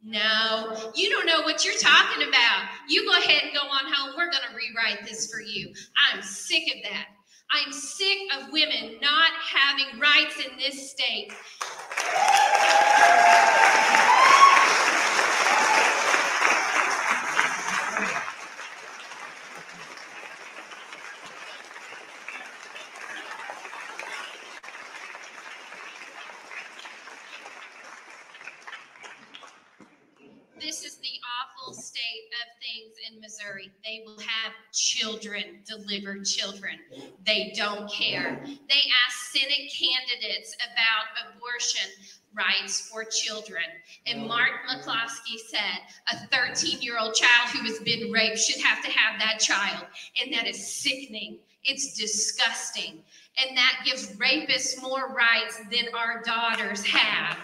[0.03, 2.69] No, you don't know what you're talking about.
[2.87, 4.13] You go ahead and go on home.
[4.15, 5.73] We're going to rewrite this for you.
[6.13, 7.07] I'm sick of that.
[7.51, 11.33] I'm sick of women not having rights in this state.
[30.59, 31.07] This is the
[31.39, 33.71] awful state of things in Missouri.
[33.85, 36.75] They will have children deliver children.
[37.25, 38.39] They don't care.
[38.45, 41.89] They ask Senate candidates about abortion
[42.35, 43.63] rights for children.
[44.05, 45.79] And Mark McCloskey said
[46.11, 49.85] a 13 year old child who has been raped should have to have that child.
[50.21, 51.39] And that is sickening.
[51.63, 53.03] It's disgusting.
[53.39, 57.37] And that gives rapists more rights than our daughters have.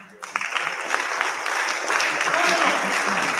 [2.35, 3.32] Oh.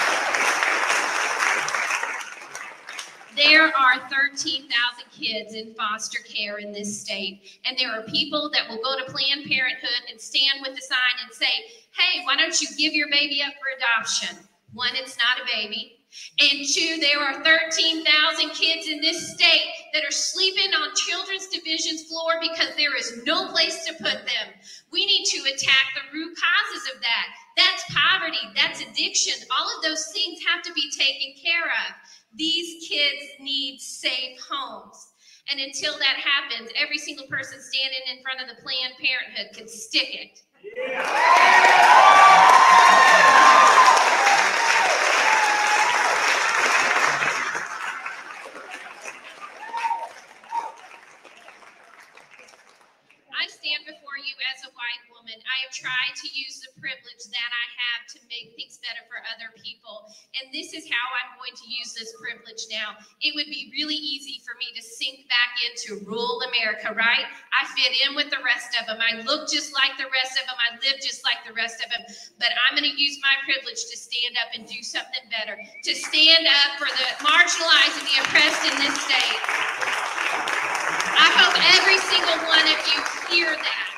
[3.36, 4.70] There are 13,000
[5.12, 9.12] kids in foster care in this state, and there are people that will go to
[9.12, 11.52] Planned Parenthood and stand with a sign and say,
[11.98, 14.38] hey, why don't you give your baby up for adoption?
[14.74, 16.00] One, it's not a baby.
[16.40, 22.04] And two, there are 13,000 kids in this state that are sleeping on children's division's
[22.04, 24.48] floor because there is no place to put them.
[24.92, 27.28] We need to attack the root causes of that.
[27.58, 29.48] That's poverty, that's addiction.
[29.58, 31.96] All of those things have to be taken care of.
[32.36, 35.14] These kids need safe homes.
[35.52, 39.68] And until that happens, every single person standing in front of the Planned Parenthood can
[39.68, 40.42] stick it.
[53.30, 55.36] I stand before you as a white woman.
[55.38, 59.22] I have tried to use the privilege that I have to make things better for
[59.34, 60.06] other people.
[60.38, 62.98] And this is how I'm going to use this privilege now.
[63.22, 67.26] It would be really easy for me to sink back into rural America, right?
[67.54, 69.00] I fit in with the rest of them.
[69.02, 70.60] I look just like the rest of them.
[70.60, 72.04] I live just like the rest of them.
[72.38, 75.92] But I'm going to use my privilege to stand up and do something better, to
[75.94, 79.40] stand up for the marginalized and the oppressed in this state.
[81.14, 83.00] I hope every single one of you
[83.30, 83.93] hear that.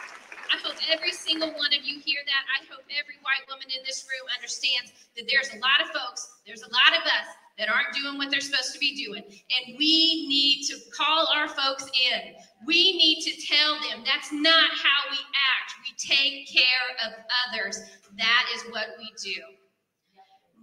[0.91, 2.43] Every single one of you hear that.
[2.53, 6.41] I hope every white woman in this room understands that there's a lot of folks,
[6.45, 7.27] there's a lot of us
[7.57, 9.23] that aren't doing what they're supposed to be doing.
[9.23, 12.35] And we need to call our folks in.
[12.67, 15.17] We need to tell them that's not how we
[15.55, 15.71] act.
[15.87, 17.13] We take care of
[17.47, 17.79] others.
[18.17, 19.41] That is what we do.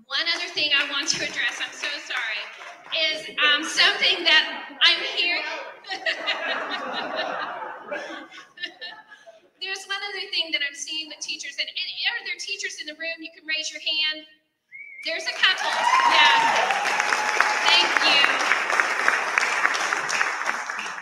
[0.07, 2.45] One other thing I want to address, I'm so sorry,
[3.09, 5.43] is um, something that I'm hearing.
[9.63, 12.91] There's one other thing that I'm seeing with teachers, and, and are there teachers in
[12.91, 13.15] the room?
[13.23, 14.27] You can raise your hand.
[15.07, 15.71] There's a couple.
[16.11, 16.35] Yeah.
[17.71, 18.23] Thank you.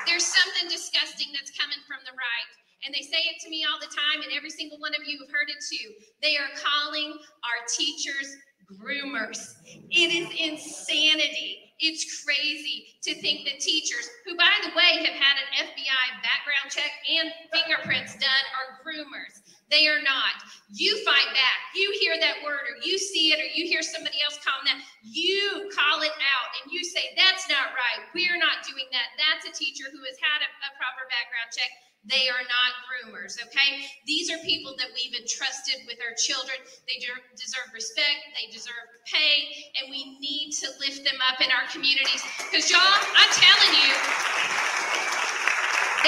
[0.04, 2.50] There's something disgusting that's coming from the right.
[2.84, 5.16] And they say it to me all the time, and every single one of you
[5.24, 5.96] have heard it too.
[6.20, 8.36] They are calling our teachers
[8.76, 9.56] groomers.
[9.88, 11.69] It is insanity.
[11.80, 16.68] It's crazy to think that teachers, who by the way have had an FBI background
[16.68, 19.40] check and fingerprints done, are groomers.
[19.70, 20.42] They are not.
[20.74, 21.58] You fight back.
[21.78, 24.82] You hear that word, or you see it, or you hear somebody else calling that.
[25.06, 28.02] You call it out and you say, That's not right.
[28.10, 29.14] We're not doing that.
[29.14, 31.70] That's a teacher who has had a, a proper background check.
[32.08, 33.84] They are not groomers, okay?
[34.06, 36.56] These are people that we've entrusted with our children.
[36.88, 41.52] They de- deserve respect, they deserve pay, and we need to lift them up in
[41.52, 42.24] our communities.
[42.48, 43.92] Because, y'all, I'm telling you,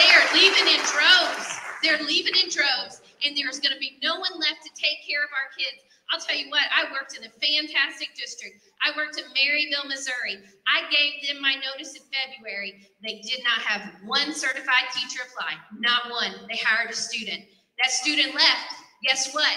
[0.00, 1.60] they are leaving in droves.
[1.84, 5.22] They're leaving in droves, and there's going to be no one left to take care
[5.22, 5.78] of our kids.
[6.10, 8.60] I'll tell you what, I worked in a fantastic district.
[8.84, 10.44] I worked in Maryville, Missouri.
[10.68, 12.84] I gave them my notice in February.
[13.00, 16.46] They did not have one certified teacher apply, not one.
[16.50, 17.44] They hired a student.
[17.80, 18.76] That student left.
[19.04, 19.56] Guess what?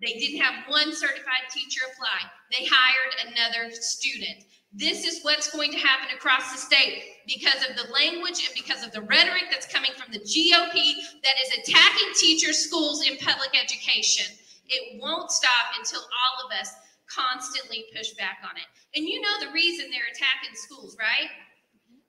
[0.00, 2.30] They didn't have one certified teacher apply.
[2.52, 4.44] They hired another student.
[4.76, 8.84] This is what's going to happen across the state because of the language and because
[8.84, 10.92] of the rhetoric that's coming from the GOP
[11.24, 14.26] that is attacking teachers, schools, and public education.
[14.68, 16.68] It won't stop until all of us
[17.08, 18.68] constantly push back on it.
[18.92, 21.32] And you know the reason they're attacking schools, right?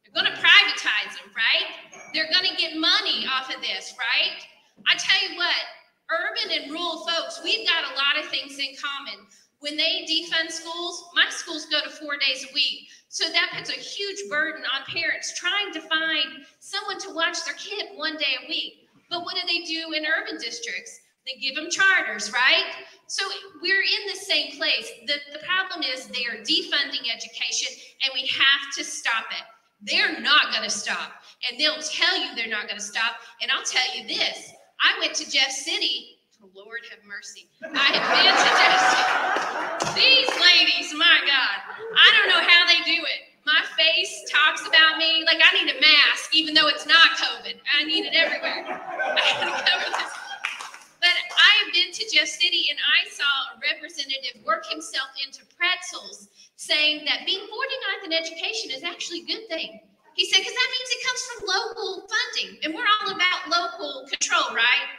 [0.03, 1.71] They're going to privatize them, right?
[2.13, 4.43] They're going to get money off of this, right?
[4.91, 5.63] I tell you what,
[6.11, 9.23] urban and rural folks, we've got a lot of things in common.
[9.59, 12.87] When they defund schools, my schools go to four days a week.
[13.09, 17.55] So that puts a huge burden on parents trying to find someone to watch their
[17.55, 18.87] kid one day a week.
[19.09, 20.99] But what do they do in urban districts?
[21.25, 22.65] They give them charters, right?
[23.07, 23.25] So
[23.61, 24.89] we're in the same place.
[25.07, 29.43] The, the problem is they are defunding education and we have to stop it.
[29.81, 31.11] They're not going to stop.
[31.49, 33.15] And they'll tell you they're not going to stop.
[33.41, 34.51] And I'll tell you this
[34.81, 36.16] I went to Jeff City.
[36.55, 37.49] Lord have mercy.
[37.63, 39.97] I have been to City.
[39.97, 43.21] These ladies, my God, I don't know how they do it.
[43.45, 47.55] My face talks about me like I need a mask, even though it's not COVID.
[47.79, 48.63] I need it everywhere.
[48.67, 50.11] I.
[50.99, 55.45] But I have been to Jeff City and I saw a representative work himself into
[55.55, 56.27] pretzels
[56.57, 59.79] saying that being 49th in education is actually a good thing.
[60.15, 62.51] He said, because that means it comes from local funding.
[62.63, 64.89] And we're all about local control, right?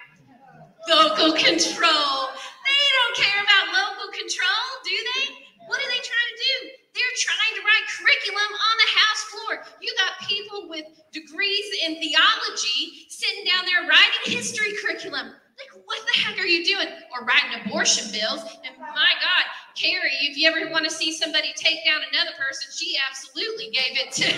[0.88, 2.32] Local control.
[2.64, 5.36] They don't care about local control, do they?
[5.68, 6.54] What are they trying to do?
[6.96, 9.52] They're trying to write curriculum on the House floor.
[9.84, 15.28] You got people with degrees in theology sitting down there writing history curriculum.
[15.28, 16.88] Like, what the heck are you doing?
[17.12, 18.40] Or writing abortion bills.
[18.64, 19.44] And my God,
[19.76, 23.92] Carrie, if you ever want to see somebody take down another person, she absolutely gave
[23.92, 24.32] it to.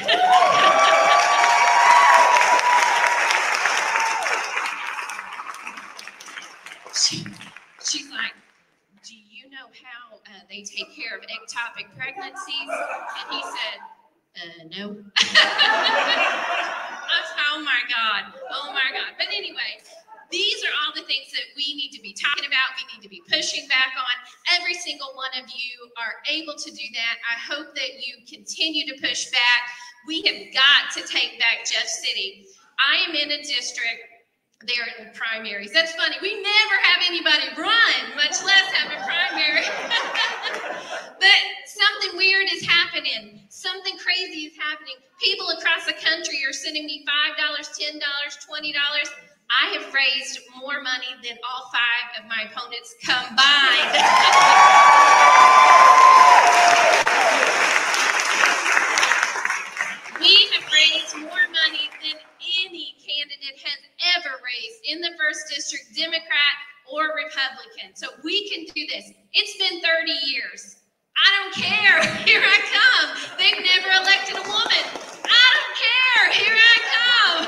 [7.01, 7.25] she,
[7.85, 8.35] she's like,
[9.05, 12.69] Do you know how uh, they take care of ectopic pregnancies?
[12.69, 13.81] And he said,
[14.37, 14.85] uh, no.
[17.51, 18.33] oh my God.
[18.53, 19.17] Oh my God.
[19.19, 19.83] But anyway,
[20.31, 22.79] these are all the things that we need to be talking about.
[22.79, 24.15] We need to be pushing back on.
[24.61, 27.17] Every single one of you are able to do that.
[27.27, 29.61] I hope that you continue to push back.
[30.07, 32.47] We have got to take back Jeff City.
[32.79, 34.10] I am in a district
[34.67, 35.73] there in primaries.
[35.73, 36.17] That's funny.
[36.21, 39.65] We never have anybody run, much less have a primary.
[41.19, 43.41] but something weird is happening.
[43.49, 44.97] Something crazy is happening.
[45.19, 47.07] People across the country are sending me
[47.39, 48.75] $5, $10, $20.
[49.51, 53.97] I have raised more money than all five of my opponents combined.
[60.21, 62.21] we have raised more money than
[62.65, 63.81] any candidate has
[64.17, 66.57] ever raised in the first district, Democrat
[66.91, 67.95] or Republican.
[67.95, 69.07] So we can do this.
[69.33, 70.83] It's been 30 years.
[71.15, 71.99] I don't care.
[72.27, 73.09] Here I come.
[73.39, 74.85] They've never elected a woman.
[75.31, 76.25] I don't care.
[76.43, 77.43] Here I come.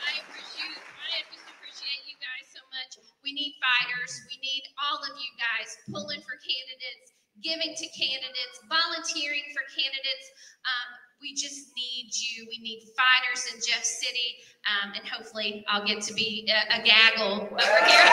[0.00, 2.96] I appreciate, I just appreciate you guys so much.
[3.20, 4.16] We need fighters.
[4.32, 7.12] We need all of you guys pulling for candidates,
[7.44, 10.26] giving to candidates, volunteering for candidates.
[10.64, 10.88] Um,
[11.20, 12.46] we just need you.
[12.48, 16.82] We need fighters in Jeff City, um, and hopefully, I'll get to be a, a
[16.82, 18.06] gaggle over here.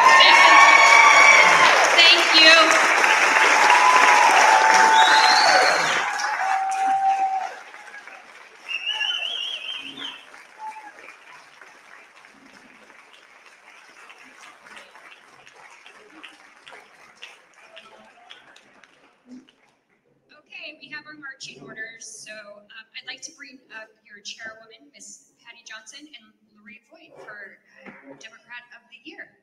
[1.97, 2.89] Thank you.
[20.39, 24.89] Okay, we have our marching orders, so um, I'd like to bring up your chairwoman,
[24.93, 26.25] Miss Patty Johnson, and
[26.57, 29.37] Lorraine Voigt for uh, Democrat of the Year.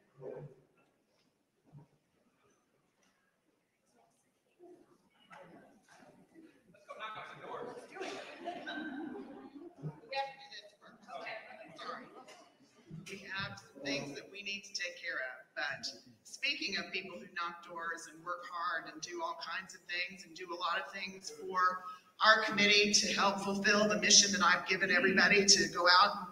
[13.06, 15.86] We have some things that we need to take care of, but
[16.26, 20.26] speaking of people who knock doors and work hard and do all kinds of things
[20.26, 21.86] and do a lot of things for
[22.24, 26.26] our committee to help fulfill the mission that I've given everybody to go out and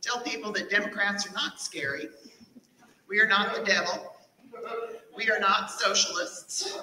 [0.00, 2.08] tell people that Democrats are not scary.
[3.08, 4.14] We are not the devil.
[5.16, 6.78] We are not socialists.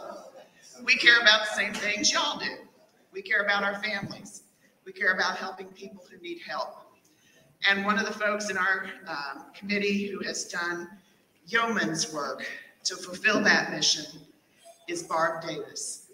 [0.84, 2.50] We care about the same things y'all do.
[3.12, 4.44] We care about our families.
[4.86, 6.82] We care about helping people who need help.
[7.68, 10.90] And one of the folks in our um, committee who has done
[11.48, 12.46] yeoman's work
[12.84, 14.06] to fulfill that mission
[14.88, 16.06] is Barb Davis.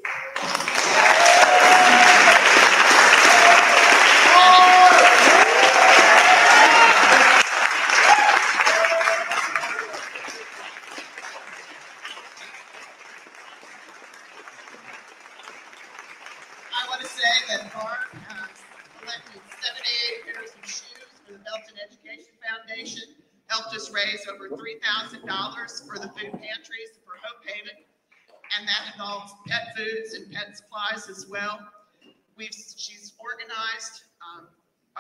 [16.74, 18.50] I want to say that Barb has
[19.00, 20.82] collected 78 pairs of shoes
[21.26, 23.04] for the Belton Education Foundation,
[23.48, 27.78] helped us raise over $3,000 for the food pantries for Hope Haven,
[28.58, 31.60] and that involves pet foods and pet supplies as well.
[32.36, 34.48] We've, she's organized um,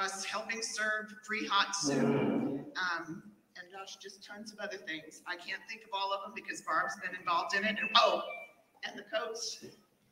[0.02, 3.24] us helping serve free hot soup, um,
[3.56, 5.22] and gosh, just tons of other things.
[5.28, 7.78] I can't think of all of them because Barb's been involved in it.
[7.80, 8.22] And oh,
[8.88, 9.64] and the coats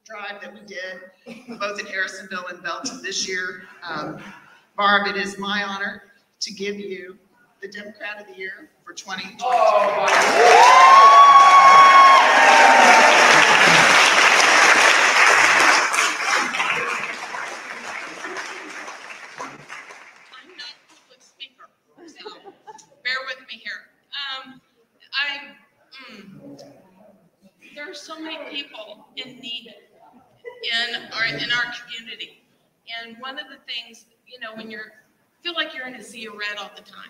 [0.06, 3.64] drive that we did, both in Harrisonville and Belton this year.
[3.88, 4.22] Um,
[4.76, 6.04] Barb, it is my honor
[6.40, 7.18] to give you
[7.62, 9.46] the Democrat of the Year for 2022.
[20.32, 21.70] I'm not a public speaker,
[22.08, 22.40] so
[23.04, 23.92] bear with me here.
[24.16, 24.62] Um,
[25.14, 25.54] I,
[26.10, 26.64] mm,
[27.76, 29.74] there are so many people in need
[30.64, 32.42] in our, in our community.
[33.02, 34.92] And one of the things, you know, when you're,
[35.42, 37.10] feel like you're in a sea of red all the time.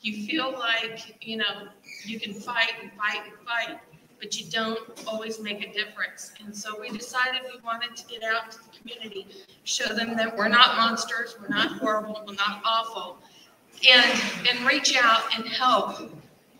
[0.00, 1.68] You feel like, you know,
[2.04, 3.80] you can fight and fight and fight,
[4.20, 6.32] but you don't always make a difference.
[6.44, 9.26] And so we decided we wanted to get out to the community,
[9.64, 13.18] show them that we're not monsters, we're not horrible, we're not awful,
[13.90, 16.12] and, and reach out and help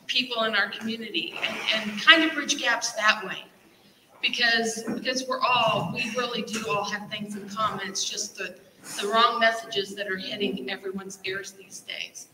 [0.07, 3.45] people in our community and, and kind of bridge gaps that way.
[4.23, 7.87] Because, because we're all, we really do all have things in common.
[7.87, 8.57] It's just the,
[8.95, 12.29] the wrong messages that are hitting everyone's ears these days.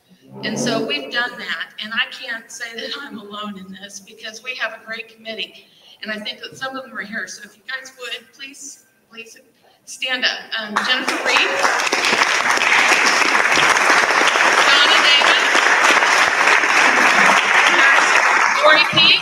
[0.44, 4.42] And so we've done that, and I can't say that I'm alone in this because
[4.42, 5.66] we have a great committee.
[6.02, 8.86] And I think that some of them are here, so if you guys would, please,
[9.10, 9.38] please
[9.84, 10.38] stand up.
[10.58, 11.48] Um, Jennifer Reed.
[14.68, 15.52] Donna Davis.
[18.62, 19.21] Lori Peak.